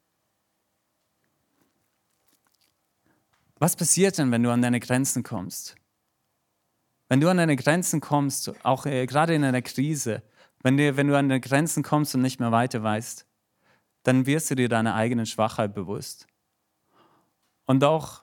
Was 3.59 3.77
passiert 3.77 4.19
denn, 4.19 4.31
wenn 4.31 4.43
du 4.43 4.51
an 4.51 4.63
deine 4.63 4.81
Grenzen 4.81 5.23
kommst? 5.23 5.77
Wenn 7.09 7.21
du 7.21 7.29
an 7.29 7.37
deine 7.37 7.57
Grenzen 7.57 8.01
kommst, 8.01 8.53
auch 8.65 8.85
äh, 8.85 9.07
gerade 9.07 9.35
in 9.35 9.45
einer 9.45 9.63
Krise, 9.63 10.23
wenn 10.63 10.77
du, 10.77 10.97
wenn 10.97 11.07
du 11.07 11.17
an 11.17 11.29
deine 11.29 11.41
Grenzen 11.41 11.83
kommst 11.83 12.15
und 12.15 12.23
nicht 12.23 12.41
mehr 12.41 12.53
weiter 12.53 12.83
weißt, 12.83 13.27
dann 14.03 14.27
wirst 14.27 14.51
du 14.51 14.55
dir 14.55 14.69
deiner 14.69 14.95
eigenen 14.95 15.27
Schwachheit 15.27 15.75
bewusst. 15.75 16.27
Und 17.67 17.85
auch 17.85 18.23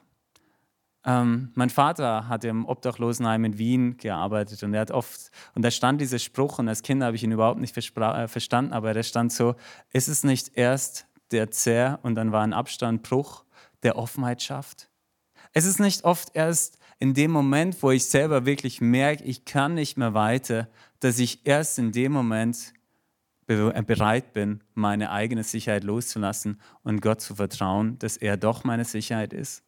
ähm, 1.05 1.51
mein 1.55 1.69
Vater 1.69 2.29
hat 2.29 2.45
im 2.45 2.65
Obdachlosenheim 2.65 3.43
in 3.45 3.57
Wien 3.57 3.97
gearbeitet 3.97 4.63
und 4.63 4.73
er 4.73 4.81
hat 4.81 4.91
oft, 4.91 5.31
und 5.53 5.63
da 5.63 5.69
stand 5.69 5.99
dieser 5.99 6.19
Spruch, 6.19 6.59
und 6.59 6.69
als 6.69 6.81
Kind 6.81 7.03
habe 7.03 7.15
ich 7.15 7.23
ihn 7.23 7.31
überhaupt 7.31 7.59
nicht 7.59 7.75
äh, 7.77 8.27
verstanden, 8.27 8.71
aber 8.71 8.93
der 8.93 9.03
stand 9.03 9.33
so: 9.33 9.55
Ist 9.91 10.07
es 10.07 10.23
nicht 10.23 10.51
erst 10.55 11.07
der 11.31 11.51
Zerr 11.51 11.99
und 12.03 12.15
dann 12.15 12.31
war 12.31 12.43
ein 12.43 12.53
Abstand, 12.53 13.03
Bruch, 13.03 13.43
der 13.83 13.97
Offenheit 13.97 14.41
schafft? 14.41 14.89
Es 15.51 15.65
ist 15.65 15.79
nicht 15.79 16.05
oft 16.05 16.35
erst 16.35 16.79
in 16.99 17.13
dem 17.13 17.31
Moment, 17.31 17.83
wo 17.83 17.91
ich 17.91 18.05
selber 18.05 18.45
wirklich 18.45 18.79
merke, 18.79 19.23
ich 19.25 19.43
kann 19.43 19.73
nicht 19.73 19.97
mehr 19.97 20.13
weiter, 20.13 20.69
dass 21.01 21.19
ich 21.19 21.45
erst 21.45 21.77
in 21.79 21.91
dem 21.91 22.13
Moment 22.13 22.72
bereit 23.45 24.33
bin, 24.33 24.61
meine 24.73 25.11
eigene 25.11 25.43
Sicherheit 25.43 25.83
loszulassen 25.83 26.59
und 26.83 27.01
Gott 27.01 27.21
zu 27.21 27.35
vertrauen, 27.35 27.99
dass 27.99 28.17
er 28.17 28.37
doch 28.37 28.63
meine 28.63 28.85
Sicherheit 28.85 29.33
ist? 29.33 29.63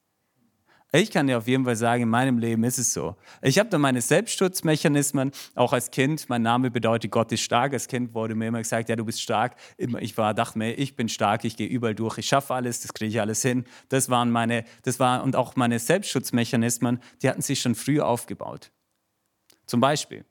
Ich 0.91 1.11
kann 1.11 1.27
dir 1.27 1.37
auf 1.37 1.47
jeden 1.47 1.65
Fall 1.65 1.75
sagen, 1.75 2.03
in 2.03 2.09
meinem 2.09 2.37
Leben 2.37 2.63
ist 2.63 2.77
es 2.77 2.93
so. 2.93 3.17
Ich 3.41 3.59
habe 3.59 3.69
da 3.69 3.77
meine 3.77 3.99
Selbstschutzmechanismen, 3.99 5.31
auch 5.55 5.73
als 5.73 5.91
Kind. 5.91 6.29
Mein 6.29 6.41
Name 6.41 6.71
bedeutet 6.71 7.11
Gott 7.11 7.31
ist 7.33 7.41
stark. 7.41 7.73
Als 7.73 7.87
Kind 7.87 8.13
wurde 8.13 8.33
mir 8.33 8.47
immer 8.47 8.59
gesagt, 8.59 8.87
ja, 8.87 8.95
du 8.95 9.03
bist 9.03 9.21
stark. 9.21 9.57
Ich 9.77 10.17
war, 10.17 10.33
dachte 10.33 10.57
mir, 10.57 10.73
ich 10.75 10.95
bin 10.95 11.09
stark, 11.09 11.43
ich 11.43 11.57
gehe 11.57 11.67
überall 11.67 11.95
durch, 11.95 12.17
ich 12.19 12.27
schaffe 12.27 12.53
alles, 12.53 12.79
das 12.79 12.93
kriege 12.93 13.09
ich 13.09 13.19
alles 13.19 13.41
hin. 13.41 13.65
Das 13.89 14.09
waren 14.09 14.31
meine, 14.31 14.63
das 14.83 14.99
war, 14.99 15.21
und 15.23 15.35
auch 15.35 15.57
meine 15.57 15.79
Selbstschutzmechanismen, 15.79 17.01
die 17.21 17.29
hatten 17.29 17.41
sich 17.41 17.59
schon 17.59 17.75
früh 17.75 17.99
aufgebaut. 17.99 18.71
Zum 19.65 19.81
Beispiel, 19.81 20.23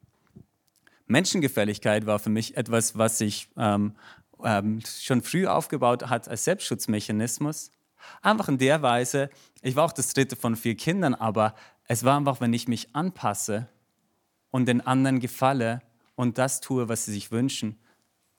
Menschengefälligkeit 1.07 2.07
war 2.07 2.19
für 2.19 2.31
mich 2.31 2.57
etwas, 2.57 2.97
was 2.97 3.19
sich 3.19 3.49
ähm, 3.57 3.95
ähm, 4.43 4.81
schon 4.87 5.23
früh 5.23 5.47
aufgebaut 5.47 6.09
hat 6.09 6.29
als 6.29 6.45
Selbstschutzmechanismus. 6.45 7.71
Einfach 8.23 8.49
in 8.49 8.59
der 8.59 8.83
Weise, 8.83 9.31
ich 9.63 9.77
war 9.77 9.85
auch 9.85 9.93
das 9.93 10.13
dritte 10.13 10.37
von 10.37 10.57
vier 10.57 10.77
Kindern, 10.77 11.15
aber 11.15 11.55
es 11.87 12.05
war 12.05 12.17
einfach, 12.17 12.41
wenn 12.41 12.53
ich 12.53 12.69
mich 12.69 12.95
anpasse 12.95 13.69
und 14.51 14.67
den 14.67 14.81
anderen 14.81 15.21
gefalle 15.21 15.83
und 16.15 16.39
das 16.39 16.61
tue, 16.61 16.89
was 16.89 17.05
sie 17.05 17.13
sich 17.13 17.31
wünschen, 17.31 17.79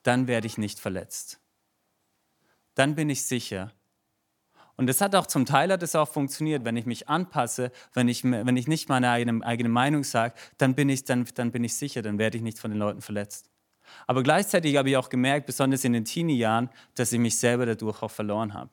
dann 0.03 0.27
werde 0.27 0.47
ich 0.47 0.57
nicht 0.57 0.79
verletzt. 0.79 1.39
Dann 2.75 2.95
bin 2.95 3.09
ich 3.09 3.23
sicher, 3.23 3.71
und 4.77 4.87
das 4.87 4.99
hat 5.01 5.15
auch 5.15 5.25
zum 5.25 5.45
Teil 5.45 5.71
hat 5.71 5.83
es 5.83 5.95
auch 5.95 6.09
funktioniert. 6.09 6.65
Wenn 6.65 6.75
ich 6.75 6.85
mich 6.85 7.07
anpasse, 7.07 7.71
wenn 7.93 8.07
ich, 8.07 8.23
wenn 8.23 8.57
ich 8.57 8.67
nicht 8.67 8.89
meine 8.89 9.09
eigene, 9.09 9.45
eigene 9.45 9.69
Meinung 9.69 10.03
sage, 10.03 10.33
dann 10.57 10.75
bin, 10.75 10.89
ich, 10.89 11.05
dann, 11.05 11.25
dann 11.35 11.51
bin 11.51 11.63
ich 11.63 11.75
sicher, 11.75 12.01
dann 12.01 12.17
werde 12.17 12.37
ich 12.37 12.43
nicht 12.43 12.59
von 12.59 12.71
den 12.71 12.79
Leuten 12.79 13.01
verletzt. 13.01 13.49
Aber 14.07 14.23
gleichzeitig 14.23 14.75
habe 14.75 14.89
ich 14.89 14.97
auch 14.97 15.09
gemerkt, 15.09 15.45
besonders 15.45 15.83
in 15.83 15.93
den 15.93 16.05
Teenie-Jahren, 16.05 16.69
dass 16.95 17.13
ich 17.13 17.19
mich 17.19 17.37
selber 17.37 17.65
dadurch 17.65 18.01
auch 18.01 18.11
verloren 18.11 18.53
habe. 18.53 18.71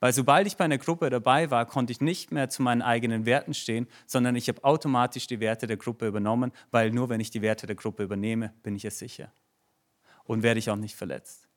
Weil 0.00 0.12
sobald 0.12 0.48
ich 0.48 0.56
bei 0.56 0.64
einer 0.64 0.78
Gruppe 0.78 1.10
dabei 1.10 1.50
war, 1.52 1.64
konnte 1.64 1.92
ich 1.92 2.00
nicht 2.00 2.32
mehr 2.32 2.48
zu 2.48 2.60
meinen 2.62 2.82
eigenen 2.82 3.24
Werten 3.24 3.54
stehen, 3.54 3.86
sondern 4.06 4.34
ich 4.34 4.48
habe 4.48 4.64
automatisch 4.64 5.28
die 5.28 5.38
Werte 5.38 5.68
der 5.68 5.76
Gruppe 5.76 6.08
übernommen, 6.08 6.50
weil 6.72 6.90
nur 6.90 7.08
wenn 7.08 7.20
ich 7.20 7.30
die 7.30 7.40
Werte 7.40 7.68
der 7.68 7.76
Gruppe 7.76 8.02
übernehme, 8.02 8.52
bin 8.64 8.74
ich 8.74 8.84
es 8.84 8.98
sicher. 8.98 9.32
Und 10.24 10.42
werde 10.42 10.58
ich 10.58 10.70
auch 10.70 10.76
nicht 10.76 10.96
verletzt. 10.96 11.48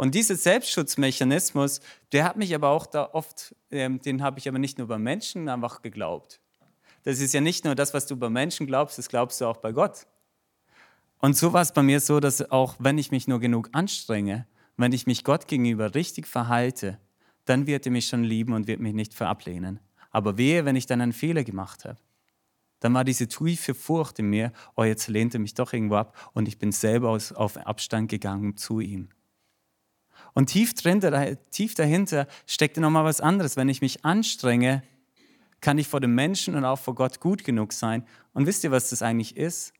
Und 0.00 0.14
dieser 0.14 0.34
Selbstschutzmechanismus, 0.34 1.82
der 2.12 2.24
hat 2.24 2.38
mich 2.38 2.54
aber 2.54 2.70
auch 2.70 2.86
da 2.86 3.10
oft, 3.12 3.54
ähm, 3.70 4.00
den 4.00 4.22
habe 4.22 4.38
ich 4.38 4.48
aber 4.48 4.58
nicht 4.58 4.78
nur 4.78 4.88
bei 4.88 4.96
Menschen 4.96 5.46
einfach 5.50 5.82
geglaubt. 5.82 6.40
Das 7.02 7.20
ist 7.20 7.34
ja 7.34 7.42
nicht 7.42 7.66
nur 7.66 7.74
das, 7.74 7.92
was 7.92 8.06
du 8.06 8.16
bei 8.16 8.30
Menschen 8.30 8.66
glaubst, 8.66 8.96
das 8.96 9.10
glaubst 9.10 9.42
du 9.42 9.44
auch 9.44 9.58
bei 9.58 9.72
Gott. 9.72 10.06
Und 11.18 11.36
so 11.36 11.52
war 11.52 11.60
es 11.60 11.72
bei 11.72 11.82
mir 11.82 12.00
so, 12.00 12.18
dass 12.18 12.50
auch 12.50 12.76
wenn 12.78 12.96
ich 12.96 13.10
mich 13.10 13.28
nur 13.28 13.40
genug 13.40 13.68
anstrenge, 13.72 14.46
wenn 14.78 14.92
ich 14.92 15.06
mich 15.06 15.22
Gott 15.22 15.46
gegenüber 15.48 15.94
richtig 15.94 16.26
verhalte, 16.26 16.98
dann 17.44 17.66
wird 17.66 17.84
er 17.84 17.92
mich 17.92 18.08
schon 18.08 18.24
lieben 18.24 18.54
und 18.54 18.68
wird 18.68 18.80
mich 18.80 18.94
nicht 18.94 19.12
verablehnen. 19.12 19.80
Aber 20.10 20.38
wehe, 20.38 20.64
wenn 20.64 20.76
ich 20.76 20.86
dann 20.86 21.02
einen 21.02 21.12
Fehler 21.12 21.44
gemacht 21.44 21.84
habe. 21.84 21.98
Dann 22.78 22.94
war 22.94 23.04
diese 23.04 23.28
tiefe 23.28 23.74
Furcht 23.74 24.18
in 24.18 24.30
mir, 24.30 24.54
oh, 24.76 24.84
jetzt 24.84 25.08
lehnt 25.08 25.34
er 25.34 25.40
mich 25.40 25.52
doch 25.52 25.74
irgendwo 25.74 25.96
ab 25.96 26.30
und 26.32 26.48
ich 26.48 26.56
bin 26.56 26.72
selber 26.72 27.10
auf 27.10 27.56
Abstand 27.58 28.10
gegangen 28.10 28.56
zu 28.56 28.80
ihm. 28.80 29.10
Und 30.34 30.46
tief, 30.46 30.74
drin, 30.74 31.00
tief 31.50 31.74
dahinter 31.74 32.26
steckt 32.46 32.76
nochmal 32.76 33.04
was 33.04 33.20
anderes. 33.20 33.56
Wenn 33.56 33.68
ich 33.68 33.80
mich 33.80 34.04
anstrenge, 34.04 34.82
kann 35.60 35.78
ich 35.78 35.88
vor 35.88 36.00
dem 36.00 36.14
Menschen 36.14 36.54
und 36.54 36.64
auch 36.64 36.78
vor 36.78 36.94
Gott 36.94 37.20
gut 37.20 37.44
genug 37.44 37.72
sein. 37.72 38.06
Und 38.32 38.46
wisst 38.46 38.64
ihr, 38.64 38.70
was 38.70 38.90
das 38.90 39.02
eigentlich 39.02 39.36
ist? 39.36 39.72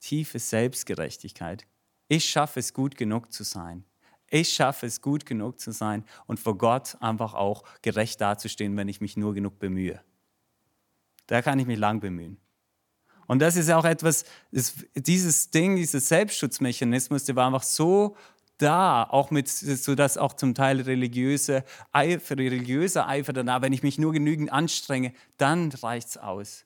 Tiefe 0.00 0.38
Selbstgerechtigkeit. 0.38 1.66
Ich 2.08 2.24
schaffe 2.24 2.60
es 2.60 2.72
gut 2.72 2.96
genug 2.96 3.32
zu 3.32 3.44
sein. 3.44 3.84
Ich 4.30 4.52
schaffe 4.52 4.86
es 4.86 5.02
gut 5.02 5.26
genug 5.26 5.60
zu 5.60 5.72
sein 5.72 6.04
und 6.26 6.40
vor 6.40 6.56
Gott 6.56 6.96
einfach 7.00 7.34
auch 7.34 7.64
gerecht 7.82 8.20
dazustehen, 8.20 8.76
wenn 8.76 8.88
ich 8.88 9.00
mich 9.00 9.16
nur 9.16 9.34
genug 9.34 9.58
bemühe. 9.58 10.00
Da 11.26 11.42
kann 11.42 11.58
ich 11.58 11.66
mich 11.66 11.78
lang 11.78 12.00
bemühen. 12.00 12.38
Und 13.26 13.40
das 13.40 13.56
ist 13.56 13.70
auch 13.70 13.84
etwas, 13.84 14.24
dieses 14.50 15.50
Ding, 15.50 15.76
dieser 15.76 16.00
Selbstschutzmechanismus, 16.00 17.24
der 17.24 17.36
war 17.36 17.46
einfach 17.46 17.62
so 17.62 18.16
da, 18.62 19.04
auch 19.04 19.30
mit, 19.30 19.48
so 19.48 19.94
dass 19.94 20.16
auch 20.16 20.34
zum 20.34 20.54
Teil 20.54 20.80
religiöse 20.80 21.64
Eifer, 21.92 22.38
religiöser 22.38 23.08
Eifer 23.08 23.32
danach, 23.32 23.62
wenn 23.62 23.72
ich 23.72 23.82
mich 23.82 23.98
nur 23.98 24.12
genügend 24.12 24.52
anstrenge, 24.52 25.12
dann 25.36 25.70
reicht 25.72 26.08
es 26.08 26.16
aus. 26.16 26.64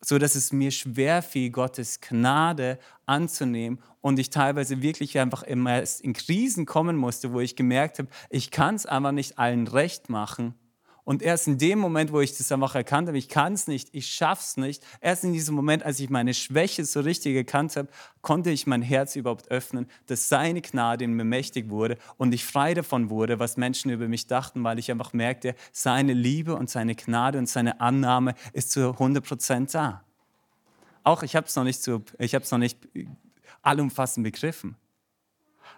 So 0.00 0.18
dass 0.18 0.34
es 0.34 0.52
mir 0.52 0.70
schwer 0.70 1.22
fiel, 1.22 1.50
Gottes 1.50 2.00
Gnade 2.00 2.78
anzunehmen 3.06 3.80
und 4.02 4.18
ich 4.18 4.28
teilweise 4.28 4.82
wirklich 4.82 5.18
einfach 5.18 5.42
immer 5.42 5.80
erst 5.80 6.02
in 6.02 6.12
Krisen 6.12 6.66
kommen 6.66 6.96
musste, 6.96 7.32
wo 7.32 7.40
ich 7.40 7.56
gemerkt 7.56 7.98
habe, 7.98 8.08
ich 8.28 8.50
kann 8.50 8.74
es 8.74 8.84
einfach 8.84 9.12
nicht 9.12 9.38
allen 9.38 9.66
recht 9.66 10.10
machen 10.10 10.54
Und 11.04 11.22
erst 11.22 11.46
in 11.46 11.58
dem 11.58 11.78
Moment, 11.78 12.12
wo 12.12 12.20
ich 12.20 12.36
das 12.36 12.50
einfach 12.50 12.74
erkannt 12.74 13.08
habe, 13.08 13.18
ich 13.18 13.28
kann 13.28 13.52
es 13.52 13.66
nicht, 13.66 13.90
ich 13.92 14.06
schaff's 14.06 14.56
nicht, 14.56 14.82
erst 15.02 15.24
in 15.24 15.34
diesem 15.34 15.54
Moment, 15.54 15.82
als 15.82 16.00
ich 16.00 16.08
meine 16.08 16.32
Schwäche 16.32 16.84
so 16.86 17.00
richtig 17.00 17.36
erkannt 17.36 17.76
habe, 17.76 17.88
konnte 18.22 18.50
ich 18.50 18.66
mein 18.66 18.80
Herz 18.80 19.14
überhaupt 19.14 19.50
öffnen, 19.50 19.86
dass 20.06 20.30
seine 20.30 20.62
Gnade 20.62 21.04
in 21.04 21.12
mir 21.12 21.24
mächtig 21.24 21.68
wurde 21.68 21.98
und 22.16 22.32
ich 22.32 22.46
frei 22.46 22.72
davon 22.72 23.10
wurde, 23.10 23.38
was 23.38 23.58
Menschen 23.58 23.90
über 23.90 24.08
mich 24.08 24.26
dachten, 24.26 24.64
weil 24.64 24.78
ich 24.78 24.90
einfach 24.90 25.12
merkte, 25.12 25.54
seine 25.72 26.14
Liebe 26.14 26.56
und 26.56 26.70
seine 26.70 26.94
Gnade 26.94 27.38
und 27.38 27.50
seine 27.50 27.80
Annahme 27.82 28.34
ist 28.54 28.70
zu 28.70 28.92
100 28.92 29.22
Prozent 29.22 29.74
da. 29.74 30.02
Auch 31.02 31.22
ich 31.22 31.36
habe 31.36 31.46
es 31.46 31.54
noch 31.54 31.64
nicht 31.64 31.86
noch 31.86 32.58
nicht 32.58 32.78
allumfassend 33.60 34.24
begriffen. 34.24 34.76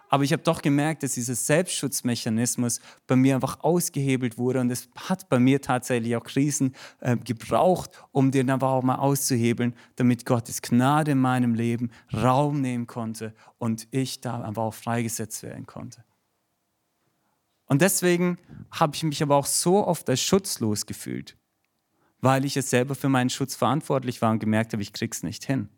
Aber 0.09 0.23
ich 0.23 0.31
habe 0.31 0.43
doch 0.43 0.61
gemerkt, 0.61 1.03
dass 1.03 1.13
dieser 1.13 1.35
Selbstschutzmechanismus 1.35 2.79
bei 3.07 3.15
mir 3.15 3.35
einfach 3.35 3.59
ausgehebelt 3.61 4.37
wurde 4.37 4.61
und 4.61 4.71
es 4.71 4.89
hat 4.95 5.29
bei 5.29 5.39
mir 5.39 5.61
tatsächlich 5.61 6.15
auch 6.15 6.23
Krisen 6.23 6.75
äh, 7.01 7.17
gebraucht, 7.17 7.91
um 8.11 8.31
den 8.31 8.49
einfach 8.49 8.69
auch 8.69 8.83
mal 8.83 8.95
auszuhebeln, 8.95 9.75
damit 9.95 10.25
Gottes 10.25 10.61
Gnade 10.61 11.11
in 11.11 11.19
meinem 11.19 11.55
Leben 11.55 11.91
Raum 12.13 12.61
nehmen 12.61 12.87
konnte 12.87 13.33
und 13.57 13.87
ich 13.91 14.21
da 14.21 14.41
einfach 14.41 14.63
auch 14.63 14.73
freigesetzt 14.73 15.43
werden 15.43 15.65
konnte. 15.65 16.03
Und 17.65 17.81
deswegen 17.81 18.37
habe 18.71 18.95
ich 18.95 19.03
mich 19.03 19.21
aber 19.21 19.35
auch 19.35 19.45
so 19.45 19.85
oft 19.85 20.09
als 20.09 20.21
schutzlos 20.21 20.85
gefühlt, 20.85 21.35
weil 22.21 22.45
ich 22.45 22.55
es 22.55 22.69
selber 22.69 22.95
für 22.95 23.09
meinen 23.09 23.29
Schutz 23.29 23.55
verantwortlich 23.55 24.21
war 24.21 24.31
und 24.31 24.39
gemerkt 24.39 24.71
habe, 24.71 24.81
ich 24.81 24.93
krieg's 24.93 25.21
nicht 25.21 25.43
hin 25.43 25.69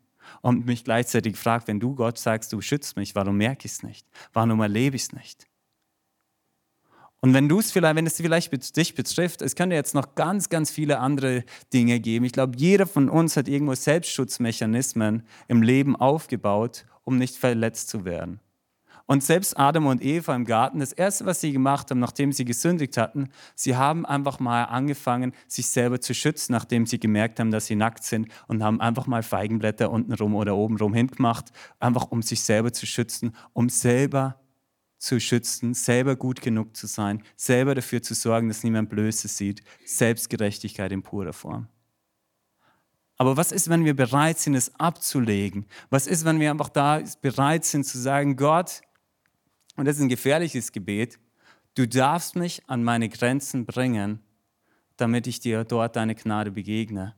und 0.42 0.66
mich 0.66 0.84
gleichzeitig 0.84 1.36
fragt, 1.36 1.68
wenn 1.68 1.80
du 1.80 1.94
Gott 1.94 2.18
sagst, 2.18 2.52
du 2.52 2.60
schützt 2.60 2.96
mich, 2.96 3.14
warum 3.14 3.36
merke 3.36 3.66
ich 3.66 3.72
es 3.72 3.82
nicht? 3.82 4.06
Warum 4.32 4.60
erlebe 4.60 4.96
ich 4.96 5.02
es 5.02 5.12
nicht? 5.12 5.46
Und 7.22 7.34
wenn 7.34 7.48
du 7.48 7.58
es 7.58 7.70
vielleicht, 7.70 7.96
wenn 7.96 8.06
es 8.06 8.16
vielleicht 8.16 8.76
dich 8.76 8.94
betrifft, 8.94 9.42
es 9.42 9.54
könnte 9.54 9.76
jetzt 9.76 9.94
noch 9.94 10.14
ganz, 10.14 10.48
ganz 10.48 10.70
viele 10.70 10.98
andere 11.00 11.44
Dinge 11.72 12.00
geben. 12.00 12.24
Ich 12.24 12.32
glaube, 12.32 12.56
jeder 12.56 12.86
von 12.86 13.10
uns 13.10 13.36
hat 13.36 13.46
irgendwo 13.46 13.74
Selbstschutzmechanismen 13.74 15.26
im 15.46 15.62
Leben 15.62 15.96
aufgebaut, 15.96 16.86
um 17.04 17.18
nicht 17.18 17.36
verletzt 17.36 17.90
zu 17.90 18.04
werden. 18.06 18.40
Und 19.10 19.24
selbst 19.24 19.58
Adam 19.58 19.86
und 19.86 20.04
Eva 20.04 20.36
im 20.36 20.44
Garten, 20.44 20.78
das 20.78 20.92
Erste, 20.92 21.26
was 21.26 21.40
sie 21.40 21.50
gemacht 21.50 21.90
haben, 21.90 21.98
nachdem 21.98 22.30
sie 22.30 22.44
gesündigt 22.44 22.96
hatten, 22.96 23.30
sie 23.56 23.74
haben 23.74 24.06
einfach 24.06 24.38
mal 24.38 24.62
angefangen, 24.66 25.32
sich 25.48 25.66
selber 25.66 26.00
zu 26.00 26.14
schützen, 26.14 26.52
nachdem 26.52 26.86
sie 26.86 27.00
gemerkt 27.00 27.40
haben, 27.40 27.50
dass 27.50 27.66
sie 27.66 27.74
nackt 27.74 28.04
sind 28.04 28.28
und 28.46 28.62
haben 28.62 28.80
einfach 28.80 29.08
mal 29.08 29.24
Feigenblätter 29.24 29.90
unten 29.90 30.12
rum 30.12 30.36
oder 30.36 30.54
oben 30.54 30.76
rum 30.76 30.94
hingemacht, 30.94 31.46
einfach 31.80 32.12
um 32.12 32.22
sich 32.22 32.40
selber 32.42 32.72
zu 32.72 32.86
schützen, 32.86 33.34
um 33.52 33.68
selber 33.68 34.40
zu 34.96 35.18
schützen, 35.18 35.74
selber 35.74 36.14
gut 36.14 36.40
genug 36.40 36.76
zu 36.76 36.86
sein, 36.86 37.24
selber 37.34 37.74
dafür 37.74 38.02
zu 38.02 38.14
sorgen, 38.14 38.46
dass 38.46 38.62
niemand 38.62 38.90
Blößes 38.90 39.36
sieht. 39.36 39.64
Selbstgerechtigkeit 39.84 40.92
in 40.92 41.02
purer 41.02 41.32
Form. 41.32 41.66
Aber 43.16 43.36
was 43.36 43.50
ist, 43.50 43.68
wenn 43.68 43.84
wir 43.84 43.96
bereit 43.96 44.38
sind, 44.38 44.54
es 44.54 44.72
abzulegen? 44.76 45.66
Was 45.90 46.06
ist, 46.06 46.24
wenn 46.24 46.38
wir 46.38 46.52
einfach 46.52 46.68
da 46.68 47.02
bereit 47.20 47.64
sind 47.64 47.84
zu 47.84 47.98
sagen, 47.98 48.36
Gott, 48.36 48.82
und 49.76 49.86
das 49.86 49.96
ist 49.96 50.02
ein 50.02 50.08
gefährliches 50.08 50.72
Gebet. 50.72 51.18
Du 51.74 51.86
darfst 51.86 52.36
mich 52.36 52.62
an 52.68 52.82
meine 52.82 53.08
Grenzen 53.08 53.66
bringen, 53.66 54.20
damit 54.96 55.26
ich 55.26 55.40
dir 55.40 55.64
dort 55.64 55.96
deine 55.96 56.14
Gnade 56.14 56.50
begegne. 56.50 57.14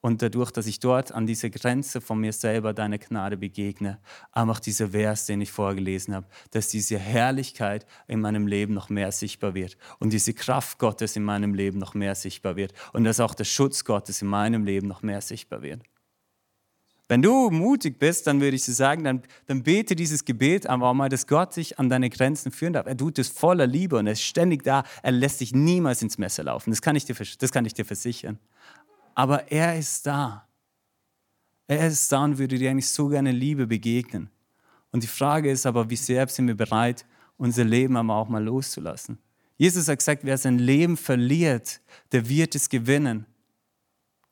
Und 0.00 0.22
dadurch, 0.22 0.52
dass 0.52 0.66
ich 0.66 0.78
dort 0.78 1.10
an 1.10 1.26
diese 1.26 1.50
Grenze 1.50 2.00
von 2.00 2.20
mir 2.20 2.32
selber 2.32 2.72
deine 2.72 2.98
Gnade 2.98 3.36
begegne, 3.36 3.98
einfach 4.30 4.60
dieser 4.60 4.90
Vers, 4.90 5.26
den 5.26 5.40
ich 5.40 5.50
vorgelesen 5.50 6.14
habe, 6.14 6.28
dass 6.52 6.68
diese 6.68 6.98
Herrlichkeit 6.98 7.86
in 8.06 8.20
meinem 8.20 8.46
Leben 8.46 8.74
noch 8.74 8.88
mehr 8.88 9.10
sichtbar 9.10 9.54
wird 9.54 9.76
und 9.98 10.12
diese 10.12 10.34
Kraft 10.34 10.78
Gottes 10.78 11.16
in 11.16 11.24
meinem 11.24 11.54
Leben 11.54 11.78
noch 11.78 11.94
mehr 11.94 12.14
sichtbar 12.14 12.54
wird 12.54 12.72
und 12.92 13.04
dass 13.04 13.18
auch 13.18 13.34
der 13.34 13.44
Schutz 13.44 13.84
Gottes 13.84 14.22
in 14.22 14.28
meinem 14.28 14.64
Leben 14.64 14.86
noch 14.86 15.02
mehr 15.02 15.20
sichtbar 15.20 15.62
wird. 15.62 15.82
Wenn 17.08 17.22
du 17.22 17.50
mutig 17.50 17.98
bist, 18.00 18.26
dann 18.26 18.40
würde 18.40 18.56
ich 18.56 18.64
dir 18.64 18.72
sagen, 18.72 19.04
dann, 19.04 19.22
dann 19.46 19.62
bete 19.62 19.94
dieses 19.94 20.24
Gebet 20.24 20.66
einfach 20.66 20.92
mal, 20.92 21.08
dass 21.08 21.26
Gott 21.26 21.54
dich 21.54 21.78
an 21.78 21.88
deine 21.88 22.10
Grenzen 22.10 22.50
führen 22.50 22.72
darf. 22.72 22.86
Er 22.86 22.96
tut 22.96 23.18
es 23.18 23.28
voller 23.28 23.66
Liebe 23.66 23.96
und 23.96 24.06
er 24.06 24.14
ist 24.14 24.22
ständig 24.22 24.64
da. 24.64 24.82
Er 25.02 25.12
lässt 25.12 25.40
dich 25.40 25.54
niemals 25.54 26.02
ins 26.02 26.18
Messer 26.18 26.44
laufen. 26.44 26.70
Das 26.70 26.82
kann 26.82 26.96
ich 26.96 27.04
dir, 27.04 27.14
das 27.38 27.52
kann 27.52 27.64
ich 27.64 27.74
dir 27.74 27.84
versichern. 27.84 28.38
Aber 29.14 29.50
er 29.52 29.78
ist 29.78 30.06
da. 30.06 30.48
Er 31.68 31.86
ist 31.86 32.10
da 32.10 32.24
und 32.24 32.38
würde 32.38 32.58
dir 32.58 32.70
eigentlich 32.70 32.88
so 32.88 33.08
gerne 33.08 33.30
Liebe 33.30 33.66
begegnen. 33.66 34.30
Und 34.90 35.02
die 35.02 35.08
Frage 35.08 35.50
ist 35.50 35.64
aber, 35.64 35.88
wie 35.90 35.96
sehr 35.96 36.26
sind 36.28 36.48
wir 36.48 36.56
bereit, 36.56 37.06
unser 37.36 37.64
Leben 37.64 37.96
aber 37.96 38.14
auch 38.14 38.28
mal 38.28 38.42
loszulassen? 38.42 39.18
Jesus 39.56 39.88
hat 39.88 39.98
gesagt, 39.98 40.24
wer 40.24 40.38
sein 40.38 40.58
Leben 40.58 40.96
verliert, 40.96 41.80
der 42.12 42.28
wird 42.28 42.54
es 42.54 42.68
gewinnen. 42.68 43.26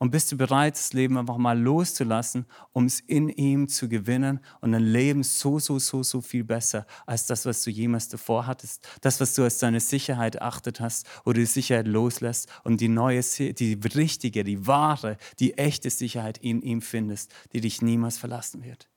Und 0.04 0.10
bist 0.10 0.30
du 0.30 0.36
bereit, 0.36 0.74
das 0.74 0.92
Leben 0.92 1.16
einfach 1.16 1.38
mal 1.38 1.58
loszulassen, 1.58 2.44
um 2.72 2.84
es 2.84 3.00
in 3.00 3.30
ihm 3.30 3.68
zu 3.68 3.88
gewinnen 3.88 4.40
und 4.60 4.72
dein 4.72 4.82
Leben 4.82 5.22
so, 5.22 5.58
so, 5.58 5.78
so, 5.78 6.02
so 6.02 6.20
viel 6.20 6.44
besser 6.44 6.86
als 7.06 7.26
das, 7.26 7.46
was 7.46 7.62
du 7.62 7.70
jemals 7.70 8.10
davor 8.10 8.46
hattest. 8.46 8.86
Das, 9.00 9.18
was 9.18 9.34
du 9.34 9.44
als 9.44 9.60
deine 9.60 9.80
Sicherheit 9.80 10.42
achtet 10.42 10.78
hast, 10.78 11.06
oder 11.24 11.38
die 11.38 11.46
Sicherheit 11.46 11.88
loslässt 11.88 12.50
und 12.64 12.82
die 12.82 12.88
neue, 12.88 13.22
die 13.22 13.80
richtige, 13.94 14.44
die 14.44 14.66
wahre, 14.66 15.16
die 15.38 15.56
echte 15.56 15.88
Sicherheit 15.88 16.36
in 16.36 16.60
ihm 16.60 16.82
findest, 16.82 17.32
die 17.54 17.62
dich 17.62 17.80
niemals 17.80 18.18
verlassen 18.18 18.62
wird. 18.62 18.90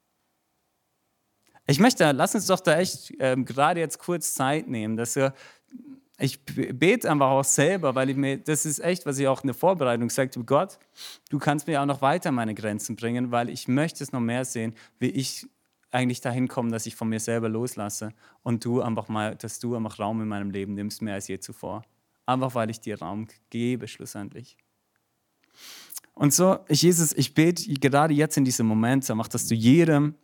Ich 1.68 1.80
möchte, 1.80 2.12
lass 2.12 2.36
uns 2.36 2.48
doch 2.48 2.60
da 2.60 2.80
echt 2.80 3.14
ähm, 3.20 3.46
gerade 3.46 3.80
jetzt 3.80 4.00
kurz 4.00 4.34
Zeit 4.34 4.68
nehmen, 4.68 4.98
dass 4.98 5.16
wir 5.16 5.34
ich 6.20 6.44
bete 6.44 7.10
einfach 7.10 7.30
auch 7.30 7.44
selber, 7.44 7.94
weil 7.94 8.10
ich 8.10 8.18
mir, 8.18 8.38
das 8.38 8.66
ist 8.66 8.80
echt, 8.80 9.06
was 9.06 9.20
ich 9.20 9.28
auch 9.28 9.44
in 9.44 9.48
der 9.48 9.54
Vorbereitung 9.54 10.10
sagte, 10.10 10.44
Gott, 10.44 10.80
du 11.30 11.38
kannst 11.38 11.68
mir 11.68 11.82
auch 11.82 11.86
noch 11.86 12.02
weiter 12.02 12.32
meine 12.32 12.56
Grenzen 12.56 12.96
bringen, 12.96 13.32
weil 13.32 13.50
ich 13.50 13.68
möchte 13.68 14.04
es 14.04 14.12
noch 14.12 14.20
mehr 14.20 14.44
sehen, 14.44 14.74
wie 15.00 15.10
ich 15.10 15.48
eigentlich 15.92 16.20
dahin 16.20 16.48
komme, 16.48 16.72
dass 16.72 16.86
ich 16.86 16.96
von 16.96 17.10
mir 17.10 17.20
selber 17.20 17.50
loslasse 17.50 18.14
und 18.44 18.66
du 18.66 18.82
einfach 18.82 19.08
mal, 19.10 19.36
dass 19.36 19.60
du 19.60 19.76
einfach 19.76 20.00
Raum 20.00 20.22
in 20.22 20.28
meinem 20.28 20.50
Leben 20.50 20.74
nimmst, 20.74 21.02
mehr 21.02 21.14
als 21.14 21.28
je 21.28 21.40
zuvor. 21.40 21.84
Einfach 22.26 22.56
weil 22.56 22.70
ich 22.70 22.80
dir 22.80 23.00
Raum 23.00 23.28
gebe, 23.50 23.88
schlussendlich. 23.88 24.58
Und 26.14 26.34
so, 26.34 26.58
Jesus, 26.68 27.14
ich 27.14 27.36
bete 27.36 27.72
gerade 27.76 28.14
jetzt 28.14 28.38
in 28.38 28.44
diesem 28.44 28.66
Moment, 28.66 29.10
einfach, 29.10 29.28
dass 29.28 29.48
du 29.48 29.54
jedem 29.54 30.16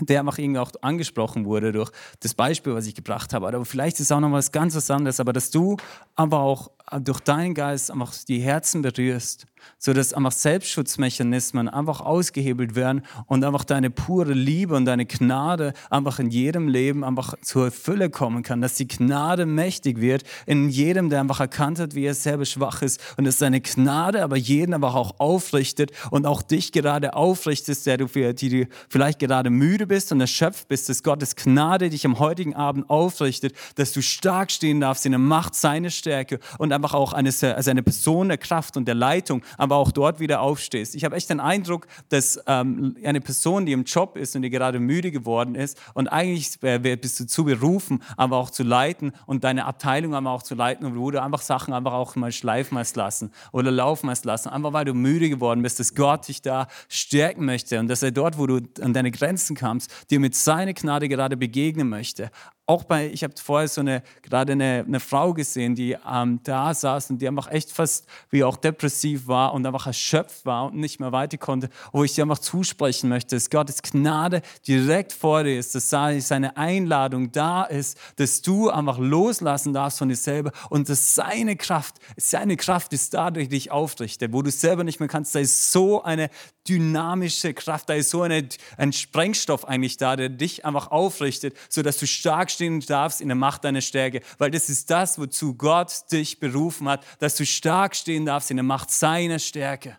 der 0.00 0.20
einfach 0.20 0.38
irgendwie 0.38 0.60
auch 0.60 0.72
angesprochen 0.80 1.44
wurde 1.44 1.72
durch 1.72 1.90
das 2.20 2.34
Beispiel, 2.34 2.74
was 2.74 2.86
ich 2.86 2.94
gebracht 2.94 3.32
habe. 3.32 3.46
Aber 3.48 3.64
vielleicht 3.64 3.96
ist 3.96 4.06
es 4.06 4.12
auch 4.12 4.20
noch 4.20 4.32
was 4.32 4.52
ganz 4.52 4.74
was 4.74 4.90
anderes, 4.90 5.20
aber 5.20 5.32
dass 5.32 5.50
du 5.50 5.76
aber 6.14 6.40
auch 6.40 6.70
durch 7.00 7.20
deinen 7.20 7.54
Geist 7.54 7.90
einfach 7.90 8.12
die 8.28 8.40
Herzen 8.40 8.82
berührst, 8.82 9.46
sodass 9.78 10.12
einfach 10.12 10.32
Selbstschutzmechanismen 10.32 11.68
einfach 11.68 12.02
ausgehebelt 12.02 12.74
werden 12.74 13.02
und 13.26 13.42
einfach 13.42 13.64
deine 13.64 13.90
pure 13.90 14.34
Liebe 14.34 14.74
und 14.74 14.84
deine 14.84 15.06
Gnade 15.06 15.72
einfach 15.88 16.18
in 16.18 16.28
jedem 16.28 16.68
Leben 16.68 17.02
einfach 17.02 17.34
zur 17.40 17.70
Fülle 17.70 18.10
kommen 18.10 18.42
kann, 18.42 18.60
dass 18.60 18.74
die 18.74 18.86
Gnade 18.86 19.46
mächtig 19.46 20.00
wird 20.00 20.24
in 20.44 20.68
jedem, 20.68 21.08
der 21.08 21.20
einfach 21.20 21.40
erkannt 21.40 21.78
hat, 21.78 21.94
wie 21.94 22.04
er 22.04 22.14
selber 22.14 22.44
schwach 22.44 22.82
ist 22.82 23.00
und 23.16 23.24
dass 23.24 23.38
seine 23.38 23.62
Gnade 23.62 24.22
aber 24.22 24.36
jeden 24.36 24.74
aber 24.74 24.94
auch 24.94 25.18
aufrichtet 25.18 25.90
und 26.10 26.26
auch 26.26 26.42
dich 26.42 26.70
gerade 26.70 27.14
aufrichtest, 27.14 27.86
der 27.86 27.96
du 27.96 28.06
die 28.14 28.48
du 28.48 28.68
vielleicht 28.88 29.18
gerade 29.18 29.48
müde 29.48 29.86
bist 29.86 30.12
und 30.12 30.20
erschöpft 30.20 30.68
bist, 30.68 30.90
dass 30.90 31.02
Gottes 31.02 31.34
Gnade 31.34 31.88
dich 31.88 32.04
am 32.04 32.18
heutigen 32.18 32.54
Abend 32.54 32.90
aufrichtet, 32.90 33.54
dass 33.76 33.92
du 33.92 34.02
stark 34.02 34.52
stehen 34.52 34.80
darfst 34.80 35.06
in 35.06 35.12
der 35.12 35.18
Macht 35.18 35.54
seiner 35.54 35.90
Stärke 35.90 36.38
und 36.58 36.73
einfach 36.74 36.94
auch 36.94 37.12
eine, 37.12 37.28
also 37.28 37.70
eine 37.70 37.82
Person 37.82 38.28
der 38.28 38.38
Kraft 38.38 38.76
und 38.76 38.86
der 38.86 38.94
Leitung, 38.94 39.42
aber 39.58 39.76
auch 39.76 39.92
dort 39.92 40.20
wieder 40.20 40.40
aufstehst. 40.40 40.94
Ich 40.94 41.04
habe 41.04 41.16
echt 41.16 41.30
den 41.30 41.40
Eindruck, 41.40 41.86
dass 42.08 42.40
ähm, 42.46 42.96
eine 43.04 43.20
Person, 43.20 43.66
die 43.66 43.72
im 43.72 43.84
Job 43.84 44.16
ist 44.16 44.36
und 44.36 44.42
die 44.42 44.50
gerade 44.50 44.80
müde 44.80 45.10
geworden 45.10 45.54
ist 45.54 45.80
und 45.94 46.08
eigentlich 46.08 46.58
bist 46.60 47.20
du 47.20 47.26
zu 47.26 47.44
berufen, 47.44 48.02
aber 48.16 48.36
auch 48.36 48.50
zu 48.50 48.62
leiten 48.62 49.12
und 49.26 49.44
deine 49.44 49.64
Abteilung 49.64 50.14
aber 50.14 50.30
auch 50.30 50.42
zu 50.42 50.54
leiten 50.54 50.86
und 50.86 50.98
wo 50.98 51.10
du 51.10 51.22
einfach 51.22 51.42
Sachen 51.42 51.72
einfach 51.74 51.92
auch 51.92 52.16
mal 52.16 52.32
schleifen 52.32 52.78
hast 52.78 52.96
lassen 52.96 53.32
oder 53.52 53.70
laufen 53.70 54.10
hast 54.10 54.24
lassen, 54.24 54.48
einfach 54.48 54.72
weil 54.72 54.84
du 54.84 54.94
müde 54.94 55.28
geworden 55.28 55.62
bist, 55.62 55.80
dass 55.80 55.94
Gott 55.94 56.28
dich 56.28 56.42
da 56.42 56.68
stärken 56.88 57.44
möchte 57.44 57.78
und 57.80 57.88
dass 57.88 58.02
er 58.02 58.12
dort, 58.12 58.38
wo 58.38 58.46
du 58.46 58.60
an 58.80 58.92
deine 58.92 59.10
Grenzen 59.10 59.56
kamst, 59.56 59.90
dir 60.10 60.20
mit 60.20 60.34
seiner 60.34 60.74
Gnade 60.74 61.08
gerade 61.08 61.36
begegnen 61.36 61.88
möchte 61.88 62.30
auch 62.66 62.84
bei, 62.84 63.10
ich 63.10 63.22
habe 63.22 63.34
vorher 63.36 63.68
so 63.68 63.82
eine, 63.82 64.02
gerade 64.22 64.52
eine, 64.52 64.84
eine 64.86 65.00
Frau 65.00 65.34
gesehen, 65.34 65.74
die 65.74 65.96
ähm, 66.10 66.40
da 66.44 66.72
saß 66.72 67.10
und 67.10 67.20
die 67.20 67.28
einfach 67.28 67.50
echt 67.50 67.70
fast 67.70 68.06
wie 68.30 68.42
auch 68.42 68.56
depressiv 68.56 69.26
war 69.26 69.52
und 69.52 69.66
einfach 69.66 69.86
erschöpft 69.86 70.46
war 70.46 70.66
und 70.66 70.76
nicht 70.76 70.98
mehr 70.98 71.12
weiter 71.12 71.36
konnte, 71.36 71.68
wo 71.92 72.04
ich 72.04 72.14
dir 72.14 72.22
einfach 72.22 72.38
zusprechen 72.38 73.10
möchte, 73.10 73.36
dass 73.36 73.50
Gottes 73.50 73.82
Gnade 73.82 74.40
direkt 74.66 75.12
vor 75.12 75.44
dir 75.44 75.58
ist, 75.58 75.74
dass 75.74 75.90
seine 75.90 76.56
Einladung 76.56 77.32
da 77.32 77.64
ist, 77.64 77.98
dass 78.16 78.40
du 78.40 78.70
einfach 78.70 78.98
loslassen 78.98 79.74
darfst 79.74 79.98
von 79.98 80.08
dir 80.08 80.16
selber 80.16 80.52
und 80.70 80.88
dass 80.88 81.14
seine 81.14 81.56
Kraft, 81.56 81.96
seine 82.16 82.56
Kraft 82.56 82.94
ist 82.94 83.12
da, 83.12 83.30
die 83.30 83.46
dich 83.46 83.70
aufrichtet, 83.70 84.32
wo 84.32 84.40
du 84.40 84.50
selber 84.50 84.84
nicht 84.84 85.00
mehr 85.00 85.08
kannst, 85.08 85.34
da 85.34 85.40
ist 85.40 85.70
so 85.70 86.02
eine 86.02 86.30
dynamische 86.68 87.54
Kraft, 87.54 87.88
da 87.88 87.94
ist 87.94 88.10
so 88.10 88.22
eine, 88.22 88.48
ein 88.76 88.92
Sprengstoff 88.92 89.66
eigentlich 89.66 89.96
da, 89.96 90.16
der 90.16 90.28
dich 90.28 90.64
einfach 90.64 90.90
aufrichtet, 90.90 91.56
sodass 91.68 91.98
du 91.98 92.06
stark 92.06 92.50
stehen 92.50 92.80
darfst 92.80 93.20
in 93.20 93.28
der 93.28 93.36
Macht 93.36 93.64
deiner 93.64 93.80
Stärke, 93.80 94.20
weil 94.38 94.50
das 94.50 94.68
ist 94.68 94.90
das, 94.90 95.18
wozu 95.18 95.54
Gott 95.54 96.10
dich 96.12 96.40
berufen 96.40 96.88
hat, 96.88 97.04
dass 97.18 97.36
du 97.36 97.44
stark 97.44 97.94
stehen 97.96 98.26
darfst 98.26 98.50
in 98.50 98.56
der 98.56 98.64
Macht 98.64 98.90
seiner 98.90 99.38
Stärke. 99.38 99.98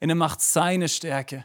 In 0.00 0.08
der 0.08 0.16
Macht 0.16 0.40
seiner 0.40 0.88
Stärke. 0.88 1.44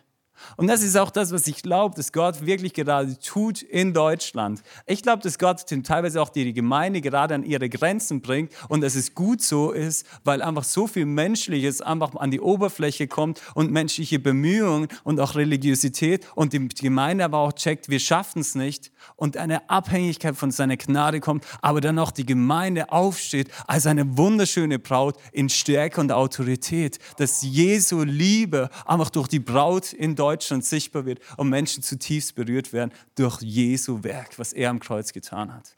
Und 0.56 0.68
das 0.68 0.82
ist 0.82 0.96
auch 0.96 1.10
das, 1.10 1.32
was 1.32 1.48
ich 1.48 1.62
glaube, 1.64 1.96
dass 1.96 2.12
Gott 2.12 2.46
wirklich 2.46 2.74
gerade 2.74 3.18
tut 3.20 3.62
in 3.62 3.94
Deutschland. 3.94 4.62
Ich 4.86 5.02
glaube, 5.02 5.24
dass 5.24 5.40
Gott 5.40 5.66
teilweise 5.84 6.22
auch 6.22 6.30
die 6.30 6.54
Gemeinde 6.54 7.02
gerade 7.02 7.36
an 7.36 7.44
ihre 7.44 7.70
Grenzen 7.70 8.22
bringt 8.22 8.52
und 8.70 8.82
dass 8.82 8.96
es 8.96 9.16
gut 9.16 9.42
so 9.42 9.72
ist, 9.72 10.06
weil 10.24 10.42
einfach 10.42 10.64
so 10.64 10.88
viel 10.88 11.06
Menschliches 11.06 11.82
einfach 11.82 12.16
an 12.16 12.32
die 12.32 12.40
Oberfläche 12.40 13.08
kommt 13.08 13.42
und 13.56 13.72
menschliche 13.72 14.20
Bemühungen 14.20 14.88
und 15.04 15.20
auch 15.20 15.36
Religiosität 15.36 16.26
und 16.36 16.54
die 16.54 16.68
Gemeinde 16.68 17.26
aber 17.26 17.40
auch 17.40 17.54
checkt, 17.54 17.90
wir 17.90 18.00
schaffen 18.00 18.42
es 18.42 18.56
nicht 18.56 18.92
und 19.16 19.38
eine 19.38 19.70
Abhängigkeit 19.70 20.36
von 20.36 20.52
seiner 20.52 20.78
Gnade 20.78 21.20
kommt, 21.20 21.46
aber 21.62 21.82
dann 21.82 22.00
auch 22.00 22.12
die 22.12 22.26
Gemeinde 22.26 22.92
aufsteht 22.92 23.50
als 23.66 23.86
eine 23.88 24.18
wunderschöne 24.18 24.80
Braut 24.80 25.16
in 25.32 25.50
Stärke 25.50 26.00
und 26.00 26.12
Autorität, 26.12 27.00
dass 27.18 27.42
Jesu 27.42 28.04
Liebe 28.04 28.70
einfach 28.86 29.10
durch 29.10 29.28
die 29.28 29.40
Braut 29.40 29.94
in 29.94 30.16
Deutschland 30.16 30.27
Deutschland 30.28 30.66
sichtbar 30.66 31.06
wird 31.06 31.20
und 31.38 31.50
Menschen 31.50 31.84
zutiefst 31.84 32.36
berührt 32.36 32.74
werden 32.74 32.92
durch 33.16 33.42
Jesu 33.42 34.04
Werk, 34.04 34.38
was 34.38 34.52
er 34.52 34.70
am 34.70 34.80
Kreuz 34.80 35.14
getan 35.14 35.54
hat. 35.54 35.78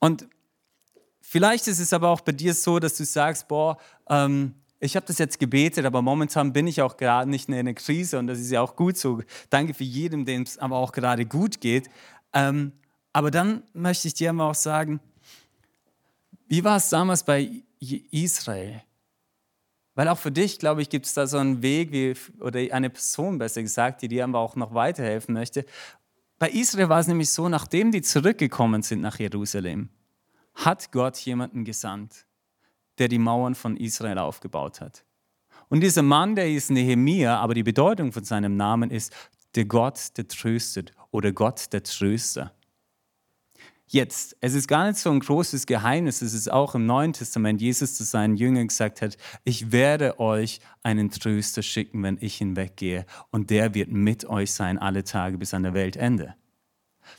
Und 0.00 0.26
vielleicht 1.20 1.68
ist 1.68 1.78
es 1.78 1.92
aber 1.92 2.08
auch 2.08 2.20
bei 2.20 2.32
dir 2.32 2.54
so, 2.54 2.80
dass 2.80 2.96
du 2.96 3.04
sagst, 3.04 3.46
boah, 3.46 3.78
ähm, 4.08 4.54
ich 4.80 4.96
habe 4.96 5.06
das 5.06 5.18
jetzt 5.18 5.38
gebetet, 5.38 5.84
aber 5.86 6.02
momentan 6.02 6.52
bin 6.52 6.66
ich 6.66 6.82
auch 6.82 6.96
gerade 6.96 7.30
nicht 7.30 7.48
in 7.48 7.54
einer 7.54 7.74
Krise 7.74 8.18
und 8.18 8.26
das 8.26 8.40
ist 8.40 8.50
ja 8.50 8.60
auch 8.60 8.74
gut 8.74 8.96
so. 8.96 9.22
Danke 9.50 9.72
für 9.74 9.84
jedem, 9.84 10.24
dem 10.24 10.42
es 10.42 10.58
aber 10.58 10.76
auch 10.76 10.90
gerade 10.92 11.26
gut 11.26 11.60
geht. 11.60 11.88
Ähm, 12.32 12.72
aber 13.12 13.30
dann 13.30 13.62
möchte 13.72 14.08
ich 14.08 14.14
dir 14.14 14.30
aber 14.30 14.50
auch 14.50 14.54
sagen, 14.54 15.00
wie 16.48 16.64
war 16.64 16.76
es 16.76 16.88
damals 16.88 17.24
bei 17.24 17.62
Israel? 18.10 18.82
Weil 19.98 20.06
auch 20.06 20.18
für 20.18 20.30
dich, 20.30 20.60
glaube 20.60 20.80
ich, 20.80 20.90
gibt 20.90 21.06
es 21.06 21.14
da 21.14 21.26
so 21.26 21.38
einen 21.38 21.60
Weg 21.60 21.90
wie, 21.90 22.14
oder 22.38 22.60
eine 22.72 22.88
Person 22.88 23.36
besser 23.36 23.62
gesagt, 23.62 24.00
die 24.00 24.06
dir 24.06 24.22
aber 24.22 24.38
auch 24.38 24.54
noch 24.54 24.72
weiterhelfen 24.72 25.34
möchte. 25.34 25.64
Bei 26.38 26.48
Israel 26.50 26.88
war 26.88 27.00
es 27.00 27.08
nämlich 27.08 27.32
so, 27.32 27.48
nachdem 27.48 27.90
die 27.90 28.00
zurückgekommen 28.00 28.82
sind 28.82 29.00
nach 29.00 29.18
Jerusalem, 29.18 29.88
hat 30.54 30.92
Gott 30.92 31.16
jemanden 31.16 31.64
gesandt, 31.64 32.26
der 32.98 33.08
die 33.08 33.18
Mauern 33.18 33.56
von 33.56 33.76
Israel 33.76 34.18
aufgebaut 34.18 34.80
hat. 34.80 35.04
Und 35.68 35.80
dieser 35.80 36.02
Mann, 36.02 36.36
der 36.36 36.48
ist 36.48 36.70
Nehemia, 36.70 37.36
aber 37.36 37.54
die 37.54 37.64
Bedeutung 37.64 38.12
von 38.12 38.22
seinem 38.22 38.56
Namen 38.56 38.92
ist 38.92 39.12
der 39.56 39.64
Gott, 39.64 40.16
der 40.16 40.28
tröstet 40.28 40.92
oder 41.10 41.32
Gott, 41.32 41.72
der 41.72 41.82
Tröster. 41.82 42.52
Jetzt, 43.90 44.36
es 44.42 44.52
ist 44.52 44.68
gar 44.68 44.86
nicht 44.86 44.98
so 44.98 45.10
ein 45.10 45.20
großes 45.20 45.64
Geheimnis, 45.64 46.20
es 46.20 46.34
ist 46.34 46.52
auch 46.52 46.74
im 46.74 46.84
Neuen 46.84 47.14
Testament, 47.14 47.62
Jesus 47.62 47.94
zu 47.94 48.04
seinen 48.04 48.36
Jüngern 48.36 48.68
gesagt 48.68 49.00
hat, 49.00 49.16
ich 49.44 49.72
werde 49.72 50.20
euch 50.20 50.60
einen 50.82 51.10
Tröster 51.10 51.62
schicken, 51.62 52.02
wenn 52.02 52.18
ich 52.20 52.36
hinweggehe. 52.36 53.06
Und 53.30 53.48
der 53.48 53.74
wird 53.74 53.90
mit 53.90 54.26
euch 54.26 54.52
sein 54.52 54.76
alle 54.76 55.04
Tage 55.04 55.38
bis 55.38 55.54
an 55.54 55.62
der 55.62 55.72
Weltende. 55.72 56.34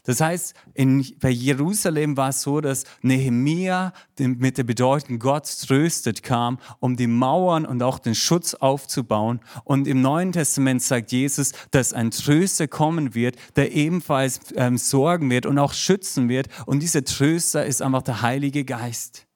Das 0.03 0.21
heißt, 0.21 0.53
in, 0.73 1.05
bei 1.19 1.29
Jerusalem 1.29 2.17
war 2.17 2.29
es 2.29 2.41
so, 2.41 2.61
dass 2.61 2.83
Nehemia 3.01 3.93
mit 4.17 4.57
der 4.57 4.63
Bedeutung 4.63 5.19
Gott 5.19 5.45
tröstet 5.67 6.23
kam, 6.23 6.59
um 6.79 6.95
die 6.95 7.07
Mauern 7.07 7.65
und 7.65 7.81
auch 7.83 7.99
den 7.99 8.15
Schutz 8.15 8.53
aufzubauen. 8.53 9.39
Und 9.63 9.87
im 9.87 10.01
Neuen 10.01 10.31
Testament 10.31 10.81
sagt 10.81 11.11
Jesus, 11.11 11.53
dass 11.71 11.93
ein 11.93 12.11
Tröster 12.11 12.67
kommen 12.67 13.15
wird, 13.15 13.37
der 13.55 13.71
ebenfalls 13.71 14.39
ähm, 14.55 14.77
sorgen 14.77 15.29
wird 15.29 15.45
und 15.45 15.57
auch 15.57 15.73
schützen 15.73 16.29
wird. 16.29 16.47
Und 16.65 16.81
dieser 16.81 17.03
Tröster 17.03 17.65
ist 17.65 17.81
einfach 17.81 18.01
der 18.01 18.21
Heilige 18.21 18.65
Geist. 18.65 19.28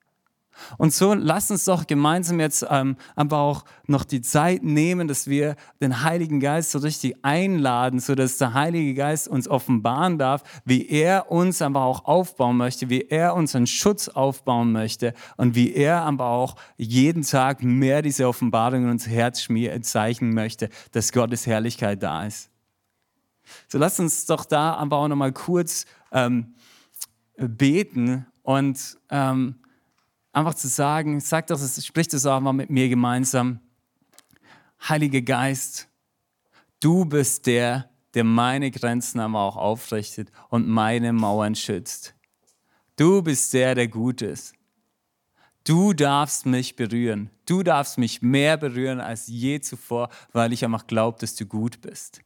Und 0.78 0.92
so 0.92 1.14
lass 1.14 1.50
uns 1.50 1.64
doch 1.64 1.86
gemeinsam 1.86 2.40
jetzt 2.40 2.66
ähm, 2.68 2.96
aber 3.16 3.38
auch 3.38 3.64
noch 3.86 4.04
die 4.04 4.22
Zeit 4.22 4.62
nehmen, 4.62 5.08
dass 5.08 5.26
wir 5.26 5.56
den 5.80 6.02
Heiligen 6.02 6.40
Geist 6.40 6.70
so 6.70 6.78
richtig 6.78 7.16
einladen, 7.22 8.00
sodass 8.00 8.38
der 8.38 8.54
Heilige 8.54 8.94
Geist 8.94 9.28
uns 9.28 9.48
offenbaren 9.48 10.18
darf, 10.18 10.42
wie 10.64 10.88
er 10.88 11.30
uns 11.30 11.62
aber 11.62 11.82
auch 11.82 12.04
aufbauen 12.04 12.56
möchte, 12.56 12.88
wie 12.90 13.02
er 13.02 13.34
unseren 13.34 13.66
Schutz 13.66 14.08
aufbauen 14.08 14.72
möchte 14.72 15.14
und 15.36 15.54
wie 15.54 15.74
er 15.74 16.02
aber 16.02 16.26
auch 16.26 16.56
jeden 16.76 17.22
Tag 17.22 17.62
mehr 17.62 18.02
diese 18.02 18.28
Offenbarung 18.28 18.84
in 18.84 18.90
unser 18.90 19.10
Herz 19.10 19.48
zeichnen 19.82 20.34
möchte, 20.34 20.68
dass 20.92 21.12
Gottes 21.12 21.46
Herrlichkeit 21.46 22.02
da 22.02 22.24
ist. 22.24 22.50
So 23.68 23.78
lass 23.78 24.00
uns 24.00 24.26
doch 24.26 24.44
da 24.44 24.74
aber 24.74 24.98
auch 24.98 25.08
noch 25.08 25.16
mal 25.16 25.32
kurz 25.32 25.86
ähm, 26.12 26.54
beten 27.36 28.26
und 28.42 28.98
ähm, 29.10 29.56
einfach 30.34 30.54
zu 30.54 30.68
sagen, 30.68 31.20
sag 31.20 31.46
doch, 31.46 31.58
sprich 31.58 32.08
das 32.08 32.26
auch 32.26 32.40
mal 32.40 32.52
mit 32.52 32.70
mir 32.70 32.88
gemeinsam. 32.88 33.60
Heiliger 34.88 35.22
Geist, 35.22 35.88
du 36.80 37.04
bist 37.04 37.46
der, 37.46 37.88
der 38.14 38.24
meine 38.24 38.70
Grenzen 38.70 39.20
aber 39.20 39.40
auch 39.40 39.56
aufrichtet 39.56 40.30
und 40.48 40.68
meine 40.68 41.12
Mauern 41.12 41.54
schützt. 41.54 42.14
Du 42.96 43.22
bist 43.22 43.52
der, 43.54 43.74
der 43.74 43.88
gut 43.88 44.22
ist. 44.22 44.54
Du 45.64 45.94
darfst 45.94 46.44
mich 46.46 46.76
berühren. 46.76 47.30
Du 47.46 47.62
darfst 47.62 47.96
mich 47.96 48.20
mehr 48.20 48.56
berühren 48.56 49.00
als 49.00 49.26
je 49.26 49.60
zuvor, 49.60 50.10
weil 50.32 50.52
ich 50.52 50.64
einfach 50.64 50.86
glaube, 50.86 51.18
dass 51.18 51.34
du 51.34 51.46
gut 51.46 51.80
bist. 51.80 52.20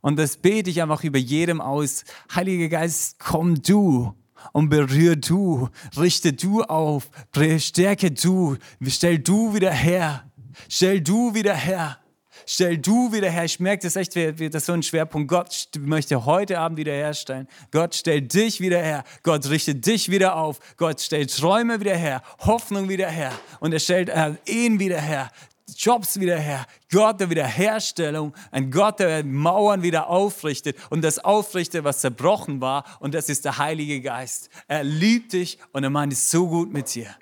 Und 0.00 0.18
das 0.18 0.36
bete 0.36 0.70
ich 0.70 0.82
einfach 0.82 1.02
über 1.04 1.18
jedem 1.18 1.60
aus. 1.60 2.04
Heiliger 2.34 2.68
Geist, 2.68 3.18
komm 3.18 3.62
du 3.62 4.14
und 4.52 4.68
berühr 4.68 5.16
du, 5.16 5.68
richte 5.96 6.32
du 6.32 6.62
auf, 6.62 7.10
stärke 7.58 8.10
du, 8.10 8.56
stell 8.86 9.18
du 9.18 9.54
wieder 9.54 9.72
her, 9.72 10.24
stell 10.68 11.00
du 11.00 11.34
wieder 11.34 11.54
her. 11.54 11.98
Stell 12.46 12.78
du 12.78 13.12
wieder 13.12 13.30
her. 13.30 13.44
Ich 13.44 13.58
merke 13.58 13.84
das 13.84 13.96
echt, 13.96 14.14
das 14.16 14.40
ist 14.40 14.66
so 14.66 14.72
ein 14.72 14.82
Schwerpunkt. 14.82 15.28
Gott 15.28 15.68
möchte 15.78 16.24
heute 16.26 16.58
Abend 16.58 16.78
wieder 16.78 16.92
herstellen. 16.92 17.48
Gott 17.70 17.94
stellt 17.94 18.34
dich 18.34 18.60
wieder 18.60 18.82
her. 18.82 19.04
Gott 19.22 19.48
richtet 19.48 19.86
dich 19.86 20.10
wieder 20.10 20.36
auf. 20.36 20.58
Gott 20.76 21.00
stellt 21.00 21.34
Träume 21.34 21.80
wieder 21.80 21.96
her, 21.96 22.22
Hoffnung 22.40 22.88
wieder 22.88 23.08
her. 23.08 23.32
Und 23.60 23.72
er 23.72 23.78
stellt 23.78 24.08
äh, 24.08 24.34
Ehen 24.46 24.78
wieder 24.78 25.00
her, 25.00 25.30
Jobs 25.76 26.18
wieder 26.20 26.38
her. 26.38 26.66
Gott 26.90 27.20
der 27.20 27.30
Wiederherstellung, 27.30 28.34
ein 28.50 28.70
Gott, 28.70 29.00
der 29.00 29.24
Mauern 29.24 29.82
wieder 29.82 30.08
aufrichtet 30.08 30.76
und 30.90 31.02
das 31.02 31.18
aufrichtet, 31.18 31.84
was 31.84 32.00
zerbrochen 32.00 32.60
war. 32.60 32.84
Und 33.00 33.14
das 33.14 33.28
ist 33.28 33.44
der 33.44 33.58
Heilige 33.58 34.00
Geist. 34.00 34.50
Er 34.68 34.84
liebt 34.84 35.32
dich 35.32 35.58
und 35.72 35.84
er 35.84 35.90
meint 35.90 36.12
es 36.12 36.30
so 36.30 36.48
gut 36.48 36.72
mit 36.72 36.94
dir. 36.94 37.14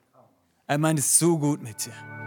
Er 0.67 0.79
meint 0.79 0.99
es 0.99 1.19
so 1.19 1.39
gut 1.39 1.63
mit 1.63 1.85
dir. 1.85 2.22